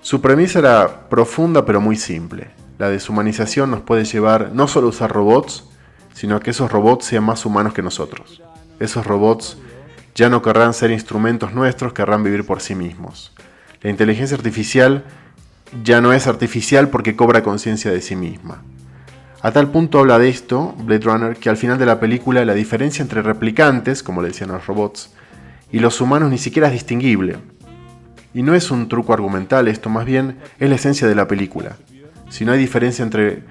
Su 0.00 0.20
premisa 0.20 0.58
era 0.58 1.08
profunda 1.08 1.64
pero 1.64 1.80
muy 1.80 1.94
simple. 1.94 2.50
La 2.78 2.90
deshumanización 2.90 3.70
nos 3.70 3.82
puede 3.82 4.04
llevar 4.04 4.50
no 4.52 4.66
solo 4.66 4.88
a 4.88 4.90
usar 4.90 5.12
robots, 5.12 5.68
sino 6.12 6.34
a 6.34 6.40
que 6.40 6.50
esos 6.50 6.72
robots 6.72 7.04
sean 7.04 7.22
más 7.22 7.46
humanos 7.46 7.74
que 7.74 7.82
nosotros. 7.82 8.42
Esos 8.80 9.06
robots 9.06 9.58
ya 10.16 10.28
no 10.28 10.42
querrán 10.42 10.74
ser 10.74 10.90
instrumentos 10.90 11.52
nuestros, 11.52 11.92
querrán 11.92 12.24
vivir 12.24 12.44
por 12.44 12.60
sí 12.60 12.74
mismos. 12.74 13.32
La 13.82 13.90
inteligencia 13.90 14.36
artificial 14.36 15.04
ya 15.84 16.00
no 16.00 16.12
es 16.12 16.26
artificial 16.26 16.88
porque 16.88 17.14
cobra 17.14 17.44
conciencia 17.44 17.92
de 17.92 18.00
sí 18.00 18.16
misma. 18.16 18.64
A 19.42 19.52
tal 19.52 19.70
punto 19.70 20.00
habla 20.00 20.18
de 20.18 20.28
esto 20.28 20.74
Blade 20.78 21.04
Runner 21.04 21.36
que 21.36 21.48
al 21.48 21.56
final 21.56 21.78
de 21.78 21.86
la 21.86 21.98
película 21.98 22.44
la 22.44 22.52
diferencia 22.52 23.02
entre 23.02 23.22
replicantes, 23.22 24.02
como 24.02 24.20
le 24.20 24.28
decían 24.28 24.50
los 24.50 24.66
robots, 24.66 25.14
y 25.72 25.78
los 25.78 26.00
humanos 26.02 26.30
ni 26.30 26.36
siquiera 26.36 26.68
es 26.68 26.74
distinguible. 26.74 27.38
Y 28.34 28.42
no 28.42 28.54
es 28.54 28.70
un 28.70 28.88
truco 28.88 29.14
argumental 29.14 29.66
esto, 29.68 29.88
más 29.88 30.04
bien 30.04 30.36
es 30.58 30.68
la 30.68 30.74
esencia 30.74 31.08
de 31.08 31.14
la 31.14 31.26
película. 31.26 31.76
Si 32.28 32.44
no 32.44 32.52
hay 32.52 32.58
diferencia 32.58 33.02
entre, 33.02 33.42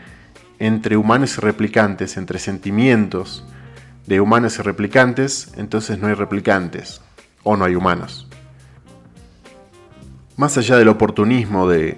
entre 0.60 0.96
humanos 0.96 1.38
y 1.38 1.41
replicantes, 1.41 2.17
entre 2.17 2.38
sentimientos 2.38 3.43
de 4.05 4.22
humanos 4.22 4.60
y 4.60 4.62
replicantes, 4.62 5.51
entonces 5.58 5.98
no 5.98 6.08
hay 6.08 6.13
replicantes, 6.13 7.01
o 7.41 7.58
no 7.58 7.65
hay 7.65 7.75
humanos. 7.75 8.27
Más 10.38 10.55
allá 10.58 10.77
del 10.77 10.88
oportunismo 10.88 11.67
de, 11.67 11.98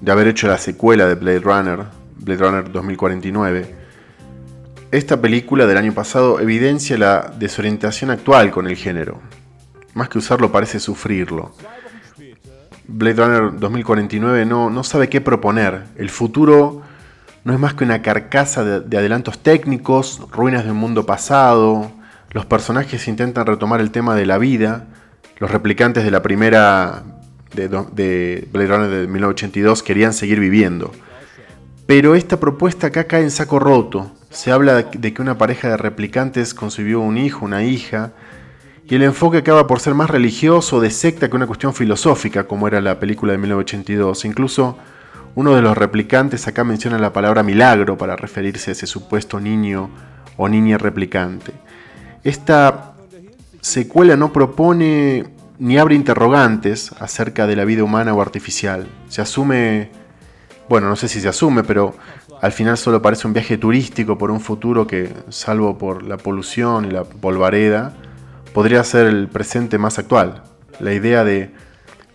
de 0.00 0.12
haber 0.12 0.28
hecho 0.28 0.46
la 0.46 0.58
secuela 0.58 1.06
de 1.06 1.14
Blade 1.14 1.40
Runner, 1.40 1.86
Blade 2.16 2.40
Runner 2.40 2.72
2049, 2.72 3.74
esta 4.90 5.20
película 5.20 5.66
del 5.66 5.76
año 5.76 5.92
pasado 5.92 6.38
evidencia 6.38 6.96
la 6.96 7.32
desorientación 7.36 8.10
actual 8.10 8.50
con 8.52 8.68
el 8.68 8.76
género. 8.76 9.20
Más 9.94 10.08
que 10.08 10.18
usarlo 10.18 10.52
parece 10.52 10.78
sufrirlo. 10.78 11.52
Blade 12.86 13.14
Runner 13.14 13.58
2049 13.58 14.44
no, 14.46 14.70
no 14.70 14.84
sabe 14.84 15.08
qué 15.08 15.20
proponer. 15.20 15.84
El 15.96 16.10
futuro 16.10 16.82
no 17.44 17.52
es 17.52 17.58
más 17.58 17.74
que 17.74 17.84
una 17.84 18.02
carcasa 18.02 18.64
de, 18.64 18.96
adelantos 18.96 19.38
técnicos, 19.40 20.22
ruinas 20.30 20.64
de 20.64 20.70
un 20.70 20.76
mundo 20.76 21.06
pasado. 21.06 21.90
Los 22.30 22.46
personajes 22.46 23.08
intentan 23.08 23.46
retomar 23.46 23.80
el 23.80 23.90
tema 23.90 24.14
de 24.14 24.26
la 24.26 24.38
vida. 24.38 24.86
Los 25.38 25.50
replicantes 25.50 26.04
de 26.04 26.10
la 26.10 26.22
primera 26.22 27.02
de, 27.54 27.68
de 27.68 28.48
Blade 28.52 28.68
Runner 28.68 28.90
de 28.90 29.06
1982 29.08 29.82
querían 29.82 30.12
seguir 30.12 30.38
viviendo. 30.38 30.92
Pero 31.86 32.14
esta 32.14 32.40
propuesta 32.40 32.86
acá 32.86 33.04
cae 33.04 33.22
en 33.22 33.30
saco 33.30 33.58
roto. 33.58 34.10
Se 34.30 34.50
habla 34.50 34.82
de 34.82 35.12
que 35.12 35.22
una 35.22 35.36
pareja 35.36 35.68
de 35.68 35.76
replicantes 35.76 36.54
concibió 36.54 37.00
un 37.00 37.18
hijo, 37.18 37.44
una 37.44 37.62
hija, 37.64 38.12
y 38.86 38.94
el 38.94 39.02
enfoque 39.02 39.38
acaba 39.38 39.66
por 39.66 39.80
ser 39.80 39.94
más 39.94 40.10
religioso, 40.10 40.80
de 40.80 40.90
secta, 40.90 41.28
que 41.28 41.36
una 41.36 41.46
cuestión 41.46 41.72
filosófica, 41.74 42.44
como 42.44 42.68
era 42.68 42.80
la 42.80 43.00
película 43.00 43.32
de 43.32 43.38
1982. 43.38 44.24
Incluso 44.24 44.76
uno 45.34 45.54
de 45.54 45.62
los 45.62 45.76
replicantes 45.76 46.46
acá 46.46 46.64
menciona 46.64 46.98
la 46.98 47.12
palabra 47.12 47.42
milagro 47.42 47.98
para 47.98 48.16
referirse 48.16 48.70
a 48.70 48.72
ese 48.72 48.86
supuesto 48.86 49.40
niño 49.40 49.90
o 50.36 50.48
niña 50.48 50.78
replicante. 50.78 51.52
Esta 52.22 52.94
secuela 53.60 54.16
no 54.16 54.32
propone 54.32 55.26
ni 55.58 55.78
abre 55.78 55.94
interrogantes 55.94 56.92
acerca 56.98 57.46
de 57.46 57.56
la 57.56 57.64
vida 57.64 57.84
humana 57.84 58.12
o 58.12 58.20
artificial. 58.20 58.86
Se 59.08 59.22
asume, 59.22 59.90
bueno, 60.68 60.88
no 60.88 60.96
sé 60.96 61.08
si 61.08 61.20
se 61.20 61.28
asume, 61.28 61.62
pero 61.62 61.94
al 62.40 62.52
final 62.52 62.76
solo 62.76 63.02
parece 63.02 63.26
un 63.26 63.32
viaje 63.32 63.58
turístico 63.58 64.18
por 64.18 64.30
un 64.30 64.40
futuro 64.40 64.86
que, 64.86 65.12
salvo 65.28 65.78
por 65.78 66.02
la 66.02 66.16
polución 66.16 66.84
y 66.84 66.90
la 66.90 67.04
polvareda, 67.04 67.94
podría 68.52 68.82
ser 68.84 69.06
el 69.06 69.28
presente 69.28 69.78
más 69.78 69.98
actual. 69.98 70.42
La 70.80 70.92
idea 70.92 71.24
de 71.24 71.50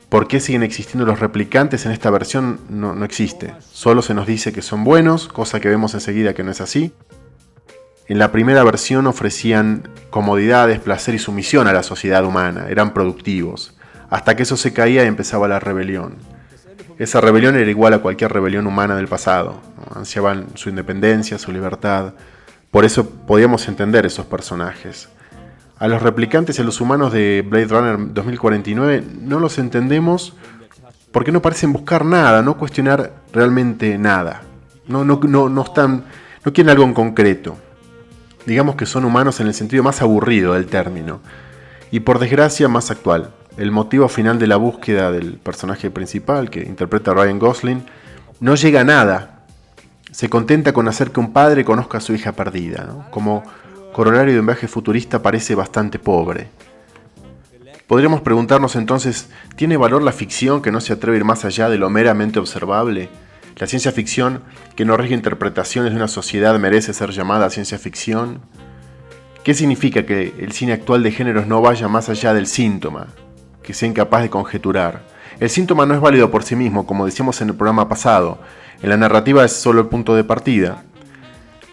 por 0.10 0.28
qué 0.28 0.40
siguen 0.40 0.64
existiendo 0.64 1.06
los 1.06 1.20
replicantes 1.20 1.86
en 1.86 1.92
esta 1.92 2.10
versión 2.10 2.60
no, 2.70 3.04
existe. 3.06 3.54
Solo 3.72 4.02
se 4.02 4.16
nos 4.16 4.26
dice 4.26 4.52
que 4.52 4.64
son 4.64 4.84
buenos, 4.84 5.28
cosa 5.28 5.60
que 5.60 5.70
vemos 5.70 5.94
enseguida 5.94 6.34
que 6.34 6.44
no 6.44 6.52
es 6.52 6.62
así. 6.62 6.94
En 8.08 8.18
la 8.18 8.32
primera 8.32 8.64
versión 8.64 9.06
ofrecían 9.06 9.88
comodidades, 10.10 10.80
placer 10.80 11.14
y 11.14 11.20
sumisión 11.20 11.68
a 11.68 11.74
la 11.74 11.84
sociedad 11.84 12.26
humana, 12.26 12.66
eran 12.70 12.92
productivos, 12.94 13.78
hasta 14.10 14.36
que 14.36 14.44
eso 14.44 14.58
se 14.58 14.74
caía 14.74 15.04
y 15.04 15.08
empezaba 15.08 15.48
la 15.48 15.60
rebelión. 15.60 16.16
Esa 17.00 17.22
rebelión 17.22 17.56
era 17.56 17.70
igual 17.72 17.94
a 17.94 18.00
cualquier 18.00 18.34
rebelión 18.34 18.68
humana 18.68 18.98
del 18.98 19.08
pasado, 19.08 19.62
ansiaban 19.96 20.48
su 20.56 20.68
independencia, 20.68 21.40
su 21.40 21.54
libertad, 21.54 22.14
por 22.72 22.84
eso 22.84 23.10
podíamos 23.10 23.70
entender 23.70 24.06
esos 24.06 24.26
personajes. 24.26 25.08
A 25.80 25.88
los 25.88 26.02
replicantes 26.02 26.58
y 26.58 26.62
a 26.62 26.66
los 26.66 26.82
humanos 26.82 27.14
de 27.14 27.42
Blade 27.48 27.68
Runner 27.68 28.14
2049 28.14 29.02
no 29.22 29.40
los 29.40 29.58
entendemos 29.60 30.36
porque 31.14 31.32
no 31.32 31.42
parecen 31.42 31.72
buscar 31.72 32.04
nada, 32.04 32.42
no 32.42 32.58
cuestionar 32.58 33.14
realmente 33.32 33.98
nada. 33.98 34.42
No, 34.86 35.06
no, 35.06 35.22
no, 35.24 35.48
no, 35.48 35.62
están, 35.62 36.04
no 36.44 36.52
quieren 36.52 36.70
algo 36.70 36.84
en 36.84 36.94
concreto. 36.94 37.58
Digamos 38.46 38.76
que 38.76 38.86
son 38.86 39.06
humanos 39.06 39.40
en 39.40 39.48
el 39.48 39.54
sentido 39.54 39.84
más 39.84 40.02
aburrido 40.02 40.54
del 40.54 40.66
término. 40.66 41.22
Y 41.92 42.02
por 42.02 42.20
desgracia 42.20 42.68
más 42.68 42.92
actual. 42.92 43.32
El 43.58 43.72
motivo 43.72 44.08
final 44.08 44.40
de 44.40 44.48
la 44.48 44.58
búsqueda 44.58 45.12
del 45.12 45.34
personaje 45.34 45.92
principal, 45.92 46.50
que 46.50 46.62
interpreta 46.62 47.14
Ryan 47.14 47.40
Gosling, 47.40 47.84
no 48.40 48.56
llega 48.56 48.82
a 48.82 48.86
nada. 48.86 49.46
Se 50.12 50.30
contenta 50.30 50.74
con 50.74 50.88
hacer 50.88 51.12
que 51.12 51.20
un 51.20 51.34
padre 51.34 51.66
conozca 51.66 51.98
a 51.98 52.02
su 52.02 52.14
hija 52.14 52.32
perdida, 52.32 53.08
como 53.12 53.44
corolario 53.92 54.34
de 54.34 54.40
un 54.40 54.46
viaje 54.46 54.68
futurista 54.68 55.22
parece 55.22 55.56
bastante 55.56 56.00
pobre. 56.00 56.48
Podríamos 57.86 58.22
preguntarnos 58.22 58.76
entonces, 58.76 59.30
¿tiene 59.56 59.76
valor 59.76 60.04
la 60.04 60.12
ficción 60.12 60.62
que 60.62 60.72
no 60.72 60.80
se 60.80 60.94
atreve 60.94 61.18
a 61.18 61.20
ir 61.20 61.26
más 61.26 61.44
allá 61.44 61.70
de 61.70 61.78
lo 61.78 61.90
meramente 61.90 62.40
observable? 62.40 63.10
¿La 63.58 63.68
ciencia 63.68 63.92
ficción 63.92 64.42
que 64.76 64.86
no 64.86 64.96
rige 64.96 65.16
interpretaciones 65.16 65.92
de 65.92 65.98
una 65.98 66.08
sociedad 66.08 66.58
merece 66.60 66.94
ser 66.94 67.10
llamada 67.10 67.50
ciencia 67.50 67.78
ficción? 67.78 68.42
¿Qué 69.44 69.54
significa 69.54 70.06
que 70.06 70.34
el 70.40 70.52
cine 70.52 70.74
actual 70.74 71.04
de 71.04 71.12
géneros 71.12 71.48
no 71.48 71.62
vaya 71.62 71.88
más 71.88 72.10
allá 72.10 72.34
del 72.34 72.48
síntoma, 72.48 73.08
que 73.70 73.76
sea 73.76 73.88
incapaz 73.88 74.24
de 74.24 74.32
conjeturar? 74.32 75.04
El 75.40 75.48
síntoma 75.48 75.86
no 75.86 75.94
es 75.94 76.02
válido 76.02 76.32
por 76.32 76.42
sí 76.42 76.56
mismo, 76.56 76.88
como 76.88 77.06
decíamos 77.06 77.40
en 77.42 77.50
el 77.50 77.56
programa 77.56 77.88
pasado. 77.88 78.40
En 78.82 78.90
la 78.90 78.98
narrativa 78.98 79.46
es 79.46 79.52
solo 79.52 79.80
el 79.80 79.86
punto 79.90 80.16
de 80.16 80.24
partida. 80.24 80.82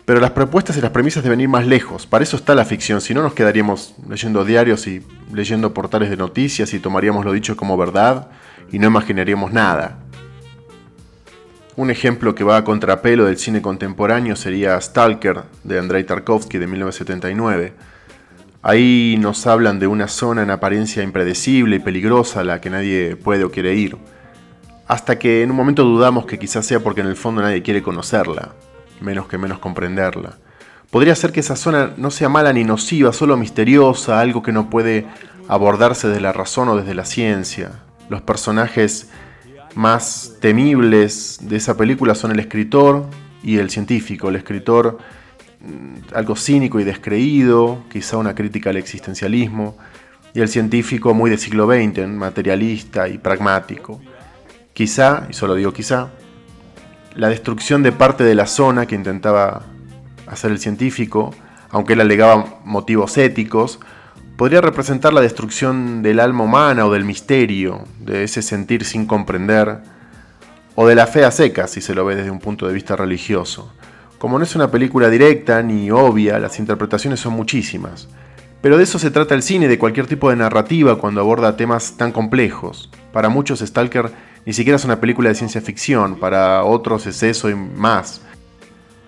Pero 0.05 0.21
las 0.21 0.33
propuestas 0.33 0.77
y 0.77 0.83
las 0.83 0.91
premisas 0.91 1.25
deben 1.25 1.41
ir 1.41 1.49
más 1.49 1.67
lejos. 1.67 2.07
Para 2.07 2.23
eso 2.23 2.37
está 2.37 2.55
la 2.55 2.67
ficción. 2.67 3.01
Si 3.01 3.15
no, 3.15 3.23
nos 3.23 3.33
quedaríamos 3.33 3.95
leyendo 4.07 4.45
diarios 4.45 4.87
y 4.87 5.07
leyendo 5.33 5.73
portales 5.73 6.11
de 6.11 6.19
noticias 6.19 6.75
y 6.75 6.81
tomaríamos 6.81 7.25
lo 7.25 7.33
dicho 7.33 7.57
como 7.57 7.79
verdad 7.79 8.29
y 8.71 8.79
no 8.79 8.89
imaginaríamos 8.89 9.51
nada. 9.55 9.97
Un 11.77 11.91
ejemplo 11.91 12.35
que 12.35 12.45
va 12.45 12.59
a 12.59 12.65
contrapelo 12.65 13.25
del 13.25 13.39
cine 13.39 13.63
contemporáneo 13.63 14.37
sería 14.37 14.79
Stalker 14.83 15.45
de 15.65 15.79
Andrei 15.79 16.05
Tarkovsky 16.05 16.59
de 16.59 16.67
1979. 16.67 17.73
Ahí 18.69 19.17
nos 19.21 19.47
hablan 19.47 19.79
de 19.79 19.87
una 19.87 20.09
zona 20.09 20.43
en 20.43 20.51
apariencia 20.51 21.05
impredecible 21.05 21.77
y 21.77 21.79
peligrosa 21.79 22.41
a 22.41 22.45
la 22.45 22.61
que 22.61 22.69
nadie 22.69 23.15
puede 23.15 23.45
o 23.45 23.51
quiere 23.53 23.77
ir. 23.77 23.97
Hasta 24.89 25.21
que 25.21 25.45
en 25.45 25.53
un 25.53 25.57
momento 25.57 25.85
dudamos 25.85 26.27
que 26.27 26.37
quizás 26.37 26.67
sea 26.67 26.81
porque 26.81 27.01
en 27.01 27.07
el 27.07 27.15
fondo 27.15 27.43
nadie 27.43 27.63
quiere 27.63 27.81
conocerla, 27.81 28.55
menos 29.01 29.29
que 29.29 29.39
menos 29.39 29.61
comprenderla. 29.61 30.39
Podría 30.91 31.15
ser 31.15 31.31
que 31.31 31.39
esa 31.39 31.55
zona 31.55 31.93
no 31.97 32.11
sea 32.11 32.29
mala 32.29 32.53
ni 32.53 32.65
nociva, 32.65 33.13
solo 33.13 33.37
misteriosa, 33.37 34.19
algo 34.19 34.43
que 34.43 34.51
no 34.51 34.69
puede 34.69 35.07
abordarse 35.47 36.09
desde 36.09 36.21
la 36.21 36.33
razón 36.33 36.69
o 36.69 36.77
desde 36.77 36.97
la 36.97 37.05
ciencia. 37.05 37.71
Los 38.09 38.23
personajes 38.23 39.11
más 39.77 40.33
temibles 40.41 41.39
de 41.41 41.55
esa 41.55 41.77
película 41.77 42.17
son 42.17 42.33
el 42.33 42.41
escritor 42.41 43.07
y 43.45 43.59
el 43.59 43.71
científico. 43.71 44.29
El 44.29 44.35
escritor 44.35 44.99
algo 46.15 46.37
cínico 46.37 46.81
y 46.81 46.85
descreído, 46.85 47.83
quizá 47.91 48.17
una 48.17 48.35
crítica 48.35 48.71
al 48.71 48.77
existencialismo, 48.77 49.77
y 50.35 50.41
el 50.41 50.49
científico 50.49 51.15
muy 51.15 51.31
de 51.31 51.39
siglo 51.39 51.67
XX, 51.67 52.07
materialista 52.09 53.09
y 53.09 53.19
pragmático. 53.19 54.01
Quizá, 54.75 55.27
y 55.31 55.33
solo 55.33 55.55
digo 55.55 55.73
quizá, 55.73 56.11
la 57.15 57.29
destrucción 57.29 57.83
de 57.83 57.93
parte 57.93 58.25
de 58.25 58.35
la 58.35 58.47
zona 58.47 58.87
que 58.87 58.95
intentaba 58.95 59.63
hacer 60.27 60.51
el 60.51 60.59
científico, 60.59 61.35
aunque 61.71 61.95
él 61.95 62.03
alegaba 62.03 62.61
motivos 62.65 63.17
éticos, 63.17 63.81
podría 64.37 64.61
representar 64.61 65.15
la 65.15 65.23
destrucción 65.23 66.03
del 66.03 66.21
alma 66.21 66.45
humana 66.45 66.85
o 66.85 66.93
del 66.93 67.05
misterio, 67.05 67.85
de 68.01 68.25
ese 68.25 68.43
sentir 68.43 68.85
sin 68.85 69.07
comprender, 69.07 69.79
o 70.75 70.87
de 70.87 70.95
la 70.95 71.07
fe 71.07 71.25
a 71.25 71.31
seca, 71.31 71.67
si 71.67 71.81
se 71.81 71.95
lo 71.95 72.05
ve 72.05 72.17
desde 72.17 72.31
un 72.31 72.41
punto 72.41 72.69
de 72.69 72.75
vista 72.75 72.95
religioso. 72.97 73.73
Como 74.19 74.39
no 74.39 74.45
es 74.45 74.55
una 74.55 74.71
película 74.71 75.11
directa 75.11 75.63
ni 75.63 75.91
obvia, 75.91 76.39
las 76.39 76.59
interpretaciones 76.59 77.21
son 77.21 77.35
muchísimas. 77.35 78.09
Pero 78.63 78.79
de 78.79 78.85
eso 78.85 78.99
se 78.99 79.11
trata 79.11 79.35
el 79.35 79.43
cine, 79.43 79.69
de 79.69 79.79
cualquier 79.79 80.07
tipo 80.07 80.31
de 80.31 80.37
narrativa 80.37 80.99
cuando 80.99 81.21
aborda 81.21 81.57
temas 81.57 81.97
tan 81.97 82.13
complejos. 82.13 82.91
Para 83.13 83.29
muchos 83.29 83.61
Stalker 83.61 84.11
ni 84.47 84.53
siquiera 84.53 84.77
es 84.77 84.85
una 84.85 85.01
película 85.01 85.29
de 85.29 85.35
ciencia 85.35 85.61
ficción, 85.61 86.19
para 86.19 86.65
otros 86.65 87.07
es 87.07 87.23
eso 87.23 87.51
y 87.51 87.55
más. 87.55 88.23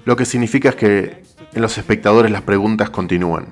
Lo 0.05 0.17
que 0.17 0.25
significa 0.25 0.71
es 0.71 0.75
que 0.75 1.23
en 1.55 1.63
los 1.63 1.79
espectadores 1.79 2.31
las 2.31 2.43
preguntas 2.43 2.91
continúan. 2.91 3.47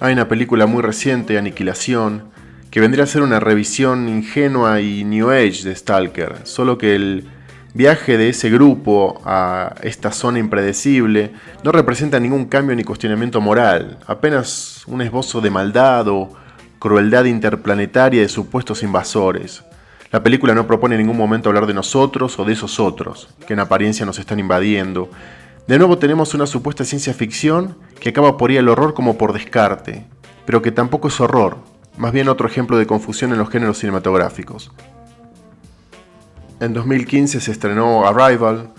Hay 0.00 0.12
una 0.12 0.28
película 0.28 0.66
muy 0.66 0.82
reciente, 0.82 1.38
Aniquilación, 1.38 2.24
que 2.70 2.80
vendría 2.80 3.04
a 3.04 3.06
ser 3.06 3.22
una 3.22 3.38
revisión 3.38 4.08
ingenua 4.08 4.80
y 4.80 5.04
New 5.04 5.30
Age 5.30 5.62
de 5.62 5.74
Stalker, 5.74 6.38
solo 6.44 6.78
que 6.78 6.96
el 6.96 7.28
viaje 7.74 8.18
de 8.18 8.28
ese 8.28 8.50
grupo 8.50 9.20
a 9.24 9.74
esta 9.82 10.12
zona 10.12 10.38
impredecible 10.38 11.32
no 11.64 11.72
representa 11.72 12.20
ningún 12.20 12.46
cambio 12.46 12.76
ni 12.76 12.84
cuestionamiento 12.84 13.40
moral, 13.40 13.98
apenas 14.06 14.82
un 14.86 15.02
esbozo 15.02 15.40
de 15.40 15.50
maldad 15.50 16.08
o 16.08 16.30
crueldad 16.78 17.24
interplanetaria 17.24 18.20
de 18.20 18.28
supuestos 18.28 18.82
invasores. 18.82 19.62
La 20.10 20.22
película 20.22 20.54
no 20.54 20.66
propone 20.66 20.96
en 20.96 21.02
ningún 21.02 21.16
momento 21.16 21.48
hablar 21.48 21.66
de 21.66 21.74
nosotros 21.74 22.38
o 22.38 22.44
de 22.44 22.52
esos 22.52 22.78
otros, 22.78 23.28
que 23.46 23.54
en 23.54 23.60
apariencia 23.60 24.04
nos 24.04 24.18
están 24.18 24.38
invadiendo. 24.38 25.08
De 25.66 25.78
nuevo 25.78 25.96
tenemos 25.96 26.34
una 26.34 26.46
supuesta 26.46 26.84
ciencia 26.84 27.14
ficción 27.14 27.78
que 27.98 28.10
acaba 28.10 28.36
por 28.36 28.50
ir 28.50 28.58
al 28.58 28.68
horror 28.68 28.92
como 28.92 29.16
por 29.16 29.32
descarte, 29.32 30.04
pero 30.44 30.60
que 30.60 30.72
tampoco 30.72 31.08
es 31.08 31.20
horror, 31.20 31.56
más 31.96 32.12
bien 32.12 32.28
otro 32.28 32.46
ejemplo 32.46 32.76
de 32.76 32.86
confusión 32.86 33.32
en 33.32 33.38
los 33.38 33.48
géneros 33.48 33.78
cinematográficos. 33.78 34.72
En 36.62 36.74
2015 36.74 37.40
se 37.40 37.50
estrenó 37.50 38.06
Arrival. 38.06 38.70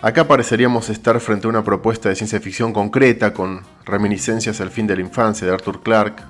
Acá 0.00 0.26
pareceríamos 0.26 0.90
estar 0.90 1.20
frente 1.20 1.46
a 1.46 1.50
una 1.50 1.62
propuesta 1.62 2.08
de 2.08 2.16
ciencia 2.16 2.40
ficción 2.40 2.72
concreta 2.72 3.32
con 3.32 3.60
reminiscencias 3.84 4.60
al 4.60 4.72
fin 4.72 4.88
de 4.88 4.96
la 4.96 5.02
infancia 5.02 5.46
de 5.46 5.52
Arthur 5.54 5.84
Clarke. 5.84 6.24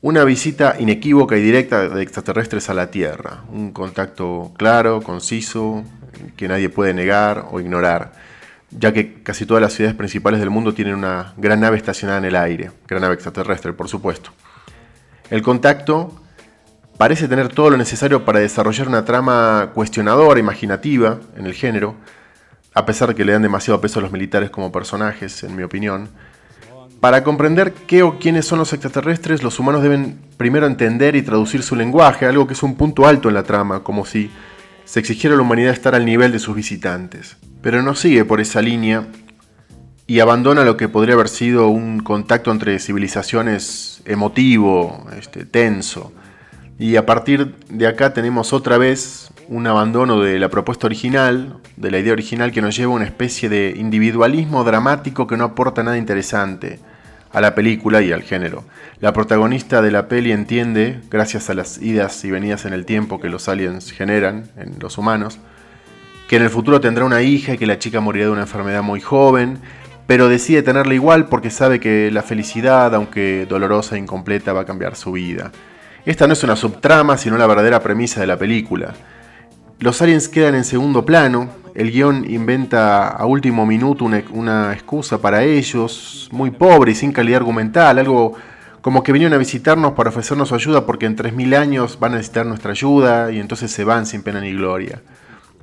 Una 0.00 0.24
visita 0.24 0.74
inequívoca 0.80 1.36
y 1.36 1.42
directa 1.42 1.88
de 1.88 2.02
extraterrestres 2.02 2.68
a 2.68 2.74
la 2.74 2.90
Tierra. 2.90 3.44
Un 3.52 3.70
contacto 3.70 4.50
claro, 4.56 5.00
conciso, 5.00 5.84
que 6.36 6.48
nadie 6.48 6.70
puede 6.70 6.92
negar 6.92 7.46
o 7.52 7.60
ignorar, 7.60 8.14
ya 8.72 8.92
que 8.92 9.22
casi 9.22 9.46
todas 9.46 9.62
las 9.62 9.74
ciudades 9.74 9.96
principales 9.96 10.40
del 10.40 10.50
mundo 10.50 10.74
tienen 10.74 10.96
una 10.96 11.34
gran 11.36 11.60
nave 11.60 11.76
estacionada 11.76 12.18
en 12.18 12.24
el 12.24 12.34
aire, 12.34 12.72
gran 12.88 13.02
nave 13.02 13.14
extraterrestre, 13.14 13.72
por 13.72 13.86
supuesto. 13.86 14.30
El 15.30 15.42
contacto 15.42 16.20
parece 16.98 17.28
tener 17.28 17.48
todo 17.48 17.70
lo 17.70 17.76
necesario 17.76 18.24
para 18.24 18.40
desarrollar 18.40 18.88
una 18.88 19.04
trama 19.04 19.70
cuestionadora, 19.72 20.40
imaginativa 20.40 21.20
en 21.36 21.46
el 21.46 21.54
género, 21.54 21.94
a 22.74 22.84
pesar 22.84 23.08
de 23.08 23.14
que 23.14 23.24
le 23.24 23.32
dan 23.32 23.42
demasiado 23.42 23.80
peso 23.80 24.00
a 24.00 24.02
los 24.02 24.12
militares 24.12 24.50
como 24.50 24.72
personajes, 24.72 25.42
en 25.44 25.56
mi 25.56 25.62
opinión. 25.62 26.08
Para 27.00 27.22
comprender 27.22 27.72
qué 27.72 28.02
o 28.02 28.18
quiénes 28.18 28.44
son 28.44 28.58
los 28.58 28.72
extraterrestres, 28.72 29.44
los 29.44 29.60
humanos 29.60 29.82
deben 29.82 30.18
primero 30.36 30.66
entender 30.66 31.14
y 31.14 31.22
traducir 31.22 31.62
su 31.62 31.76
lenguaje, 31.76 32.26
algo 32.26 32.48
que 32.48 32.54
es 32.54 32.62
un 32.64 32.74
punto 32.74 33.06
alto 33.06 33.28
en 33.28 33.34
la 33.34 33.44
trama, 33.44 33.84
como 33.84 34.04
si 34.04 34.30
se 34.84 34.98
exigiera 34.98 35.34
a 35.34 35.36
la 35.36 35.44
humanidad 35.44 35.72
estar 35.72 35.94
al 35.94 36.04
nivel 36.04 36.32
de 36.32 36.40
sus 36.40 36.56
visitantes. 36.56 37.36
Pero 37.62 37.82
no 37.82 37.94
sigue 37.94 38.24
por 38.24 38.40
esa 38.40 38.60
línea 38.60 39.06
y 40.08 40.18
abandona 40.18 40.64
lo 40.64 40.76
que 40.76 40.88
podría 40.88 41.14
haber 41.14 41.28
sido 41.28 41.68
un 41.68 42.00
contacto 42.00 42.50
entre 42.50 42.78
civilizaciones 42.80 44.02
emotivo, 44.04 45.06
este, 45.16 45.44
tenso, 45.44 46.12
y 46.78 46.96
a 46.96 47.04
partir 47.04 47.56
de 47.68 47.86
acá 47.86 48.12
tenemos 48.12 48.52
otra 48.52 48.78
vez 48.78 49.32
un 49.48 49.66
abandono 49.66 50.20
de 50.20 50.38
la 50.38 50.48
propuesta 50.48 50.86
original, 50.86 51.56
de 51.76 51.90
la 51.90 51.98
idea 51.98 52.12
original 52.12 52.52
que 52.52 52.62
nos 52.62 52.76
lleva 52.76 52.92
a 52.92 52.96
una 52.96 53.04
especie 53.04 53.48
de 53.48 53.74
individualismo 53.76 54.62
dramático 54.62 55.26
que 55.26 55.36
no 55.36 55.44
aporta 55.44 55.82
nada 55.82 55.98
interesante 55.98 56.78
a 57.32 57.40
la 57.40 57.54
película 57.54 58.00
y 58.00 58.12
al 58.12 58.22
género. 58.22 58.62
La 59.00 59.12
protagonista 59.12 59.82
de 59.82 59.90
la 59.90 60.06
peli 60.06 60.30
entiende, 60.30 61.00
gracias 61.10 61.50
a 61.50 61.54
las 61.54 61.82
idas 61.82 62.24
y 62.24 62.30
venidas 62.30 62.64
en 62.64 62.72
el 62.72 62.84
tiempo 62.84 63.20
que 63.20 63.28
los 63.28 63.48
aliens 63.48 63.90
generan 63.90 64.44
en 64.56 64.76
los 64.78 64.98
humanos, 64.98 65.38
que 66.28 66.36
en 66.36 66.42
el 66.42 66.50
futuro 66.50 66.80
tendrá 66.80 67.04
una 67.04 67.22
hija 67.22 67.54
y 67.54 67.58
que 67.58 67.66
la 67.66 67.78
chica 67.78 68.00
morirá 68.00 68.26
de 68.26 68.32
una 68.32 68.42
enfermedad 68.42 68.82
muy 68.82 69.00
joven, 69.00 69.58
pero 70.06 70.28
decide 70.28 70.62
tenerla 70.62 70.94
igual 70.94 71.26
porque 71.26 71.50
sabe 71.50 71.80
que 71.80 72.10
la 72.12 72.22
felicidad, 72.22 72.94
aunque 72.94 73.46
dolorosa 73.48 73.96
e 73.96 73.98
incompleta, 73.98 74.52
va 74.52 74.60
a 74.60 74.66
cambiar 74.66 74.94
su 74.94 75.12
vida. 75.12 75.50
Esta 76.08 76.26
no 76.26 76.32
es 76.32 76.42
una 76.42 76.56
subtrama, 76.56 77.18
sino 77.18 77.36
la 77.36 77.46
verdadera 77.46 77.82
premisa 77.82 78.18
de 78.18 78.26
la 78.26 78.38
película. 78.38 78.94
Los 79.78 80.00
aliens 80.00 80.30
quedan 80.30 80.54
en 80.54 80.64
segundo 80.64 81.04
plano, 81.04 81.50
el 81.74 81.90
guion 81.90 82.24
inventa 82.30 83.08
a 83.08 83.26
último 83.26 83.66
minuto 83.66 84.06
una, 84.06 84.72
excusa 84.72 85.20
para 85.20 85.44
ellos, 85.44 86.30
muy 86.32 86.50
pobre 86.50 86.92
y 86.92 86.94
sin 86.94 87.12
calidad 87.12 87.40
argumental, 87.40 87.98
algo 87.98 88.32
como 88.80 89.02
que 89.02 89.12
vinieron 89.12 89.34
a 89.34 89.36
visitarnos 89.36 89.92
para 89.92 90.08
ofrecernos 90.08 90.50
ayuda 90.52 90.86
porque 90.86 91.04
en 91.04 91.14
3.000 91.14 91.54
años 91.54 91.98
van 92.00 92.12
a 92.12 92.16
necesitar 92.16 92.46
nuestra 92.46 92.70
ayuda 92.70 93.30
y 93.30 93.38
entonces 93.38 93.70
se 93.70 93.84
van 93.84 94.06
sin 94.06 94.22
pena 94.22 94.40
ni 94.40 94.54
gloria. 94.54 95.02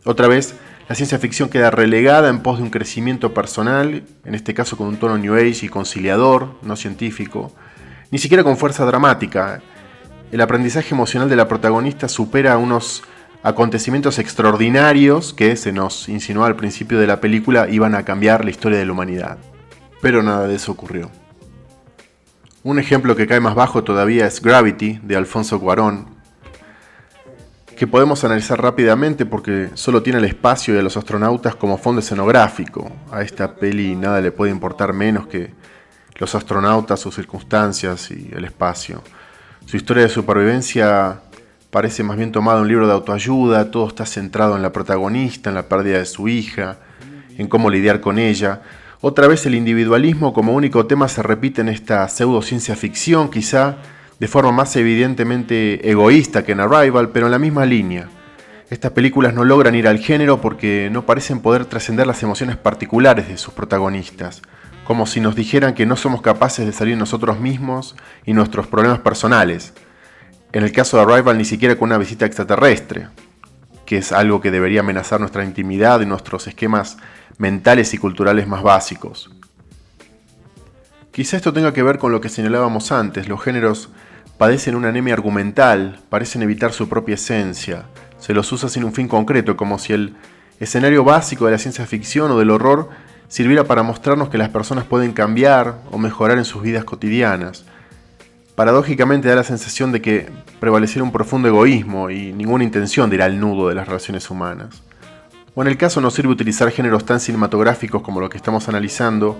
Otra 0.04 0.28
vez, 0.28 0.54
la 0.88 0.94
ciencia 0.94 1.18
ficción 1.18 1.50
queda 1.50 1.72
relegada 1.72 2.30
en 2.30 2.42
pos 2.42 2.60
de 2.60 2.66
un 2.66 2.70
crecimiento 2.70 3.34
personal, 3.34 4.04
en 4.24 4.36
este 4.36 4.54
caso 4.54 4.78
con 4.78 4.86
un 4.86 4.98
tono 4.98 5.18
New 5.18 5.34
Age 5.34 5.66
y 5.66 5.70
conciliador, 5.70 6.50
no 6.62 6.76
científico, 6.76 7.52
ni 8.12 8.20
siquiera 8.20 8.44
con 8.44 8.58
fuerza 8.58 8.86
dramática, 8.86 9.64
el 10.36 10.42
aprendizaje 10.42 10.94
emocional 10.94 11.30
de 11.30 11.38
la 11.38 11.48
protagonista 11.48 12.10
supera 12.10 12.58
unos 12.58 13.04
acontecimientos 13.42 14.20
extraordinarios 14.20 15.34
que 15.34 15.56
se 15.56 15.72
nos 15.72 16.10
insinuó 16.10 16.44
al 16.44 16.58
principio 16.58 17.00
de 17.00 17.08
la 17.08 17.22
película 17.22 17.70
iban 17.70 17.96
a 17.96 18.04
cambiar 18.04 18.44
la 18.44 18.52
historia 18.52 18.78
de 18.78 18.86
la 18.86 18.92
humanidad. 18.92 19.38
Pero 20.02 20.22
nada 20.24 20.46
de 20.46 20.56
eso 20.56 20.74
ocurrió. 20.74 21.10
Un 22.64 22.80
ejemplo 22.80 23.16
que 23.16 23.28
cae 23.28 23.40
más 23.40 23.56
bajo 23.56 23.86
todavía 23.86 24.28
es 24.28 24.42
Gravity 24.42 25.00
de 25.04 25.16
Alfonso 25.16 25.58
Cuarón, 25.58 26.08
que 27.78 27.88
podemos 27.88 28.26
analizar 28.26 28.62
rápidamente 28.62 29.26
porque 29.26 29.70
solo 29.76 30.04
tiene 30.04 30.20
el 30.20 30.26
espacio 30.26 30.78
a 30.78 30.84
los 30.84 30.98
astronautas 30.98 31.56
como 31.56 31.78
fondo 31.78 32.02
escenográfico. 32.02 32.92
A 33.10 33.22
esta 33.22 33.56
peli 33.56 33.96
nada 33.96 34.20
le 34.20 34.34
puede 34.34 34.52
importar 34.52 34.92
menos 34.92 35.28
que 35.28 35.54
los 36.16 36.36
astronautas, 36.36 37.00
sus 37.00 37.16
circunstancias 37.16 38.12
y 38.12 38.32
el 38.36 38.44
espacio. 38.44 39.02
Su 39.66 39.78
historia 39.78 40.04
de 40.04 40.10
supervivencia 40.10 41.22
parece 41.72 42.04
más 42.04 42.18
bien 42.18 42.32
tomada 42.32 42.58
de 42.58 42.62
un 42.62 42.68
libro 42.68 42.86
de 42.86 42.94
autoayuda, 42.94 43.72
todo 43.72 43.88
está 43.88 44.06
centrado 44.06 44.56
en 44.56 44.62
la 44.62 44.72
protagonista, 44.72 45.50
en 45.50 45.56
la 45.56 45.68
pérdida 45.68 45.98
de 45.98 46.06
su 46.06 46.28
hija, 46.28 46.78
en 47.36 47.48
cómo 47.48 47.72
lidiar 47.72 48.00
con 48.00 48.20
ella. 48.20 48.62
Otra 49.02 49.28
vez 49.28 49.44
el 49.48 49.56
individualismo 49.56 50.34
como 50.34 50.54
único 50.54 50.86
tema 50.86 51.08
se 51.08 51.24
repite 51.24 51.62
en 51.62 51.70
esta 51.70 52.08
pseudociencia 52.08 52.76
ficción, 52.76 53.32
quizá 53.32 53.78
de 54.20 54.28
forma 54.28 54.52
más 54.52 54.76
evidentemente 54.76 55.90
egoísta 55.90 56.46
que 56.46 56.52
en 56.52 56.60
Arrival, 56.60 57.10
pero 57.10 57.26
en 57.26 57.32
la 57.32 57.40
misma 57.40 57.66
línea. 57.66 58.08
Estas 58.70 58.92
películas 58.92 59.34
no 59.34 59.44
logran 59.44 59.74
ir 59.74 59.88
al 59.88 59.98
género 59.98 60.42
porque 60.42 60.90
no 60.92 61.08
parecen 61.08 61.40
poder 61.40 61.66
trascender 61.66 62.06
las 62.06 62.22
emociones 62.22 62.56
particulares 62.56 63.28
de 63.28 63.38
sus 63.40 63.54
protagonistas 63.54 64.44
como 64.86 65.08
si 65.08 65.20
nos 65.20 65.36
dijeran 65.36 65.74
que 65.74 65.86
no 65.86 65.98
somos 65.98 66.22
capaces 66.22 66.66
de 66.66 66.72
salir 66.72 66.96
nosotros 66.96 67.40
mismos 67.40 67.96
y 68.26 68.34
nuestros 68.34 68.68
problemas 68.68 69.00
personales. 69.00 69.74
En 70.54 70.64
el 70.64 70.72
caso 70.72 70.96
de 70.96 71.04
Arrival 71.04 71.38
ni 71.38 71.44
siquiera 71.44 71.76
con 71.76 71.90
una 71.90 71.98
visita 71.98 72.26
extraterrestre, 72.26 73.08
que 73.86 73.98
es 73.98 74.12
algo 74.12 74.40
que 74.40 74.52
debería 74.52 74.80
amenazar 74.82 75.20
nuestra 75.20 75.44
intimidad 75.44 76.02
y 76.02 76.06
nuestros 76.06 76.48
esquemas 76.48 76.98
mentales 77.38 77.94
y 77.94 77.98
culturales 77.98 78.48
más 78.48 78.64
básicos. 78.64 79.32
Quizá 81.12 81.38
esto 81.38 81.52
tenga 81.52 81.74
que 81.74 81.84
ver 81.84 81.98
con 81.98 82.12
lo 82.12 82.22
que 82.22 82.30
señalábamos 82.30 82.92
antes, 82.92 83.28
los 83.28 83.42
géneros 83.42 83.90
padecen 84.38 84.76
una 84.76 84.90
anemia 84.90 85.14
argumental, 85.14 86.00
parecen 86.10 86.44
evitar 86.44 86.74
su 86.74 86.88
propia 86.90 87.16
esencia, 87.16 87.86
se 88.20 88.34
los 88.34 88.52
usa 88.52 88.70
sin 88.70 88.84
un 88.84 88.94
fin 88.94 89.08
concreto, 89.08 89.58
como 89.58 89.80
si 89.80 89.94
el 89.94 90.16
escenario 90.60 91.04
básico 91.04 91.46
de 91.46 91.54
la 91.54 91.58
ciencia 91.58 91.86
ficción 91.86 92.32
o 92.32 92.40
del 92.40 92.52
horror 92.52 92.90
sirviera 93.28 93.64
para 93.64 93.84
mostrarnos 93.84 94.30
que 94.30 94.38
las 94.38 94.50
personas 94.50 94.86
pueden 94.86 95.14
cambiar 95.14 95.80
o 95.92 95.98
mejorar 95.98 96.38
en 96.38 96.46
sus 96.46 96.62
vidas 96.62 96.84
cotidianas. 96.84 97.66
Paradójicamente 98.56 99.28
da 99.28 99.36
la 99.36 99.44
sensación 99.44 99.92
de 99.92 100.02
que 100.02 100.30
prevaleciera 100.60 101.04
un 101.04 101.12
profundo 101.12 101.48
egoísmo 101.48 102.10
y 102.10 102.32
ninguna 102.32 102.64
intención 102.64 103.10
de 103.10 103.18
ir 103.18 103.22
al 103.22 103.40
nudo 103.40 103.70
de 103.70 103.76
las 103.76 103.88
relaciones 103.88 104.30
humanas. 104.30 104.82
O 105.56 105.62
en 105.62 105.68
el 105.68 105.78
caso 105.78 106.02
no 106.02 106.12
sirve 106.12 106.32
utilizar 106.32 106.72
géneros 106.72 107.06
tan 107.06 107.20
cinematográficos 107.20 108.02
como 108.02 108.20
lo 108.20 108.30
que 108.30 108.38
estamos 108.38 108.70
analizando, 108.70 109.38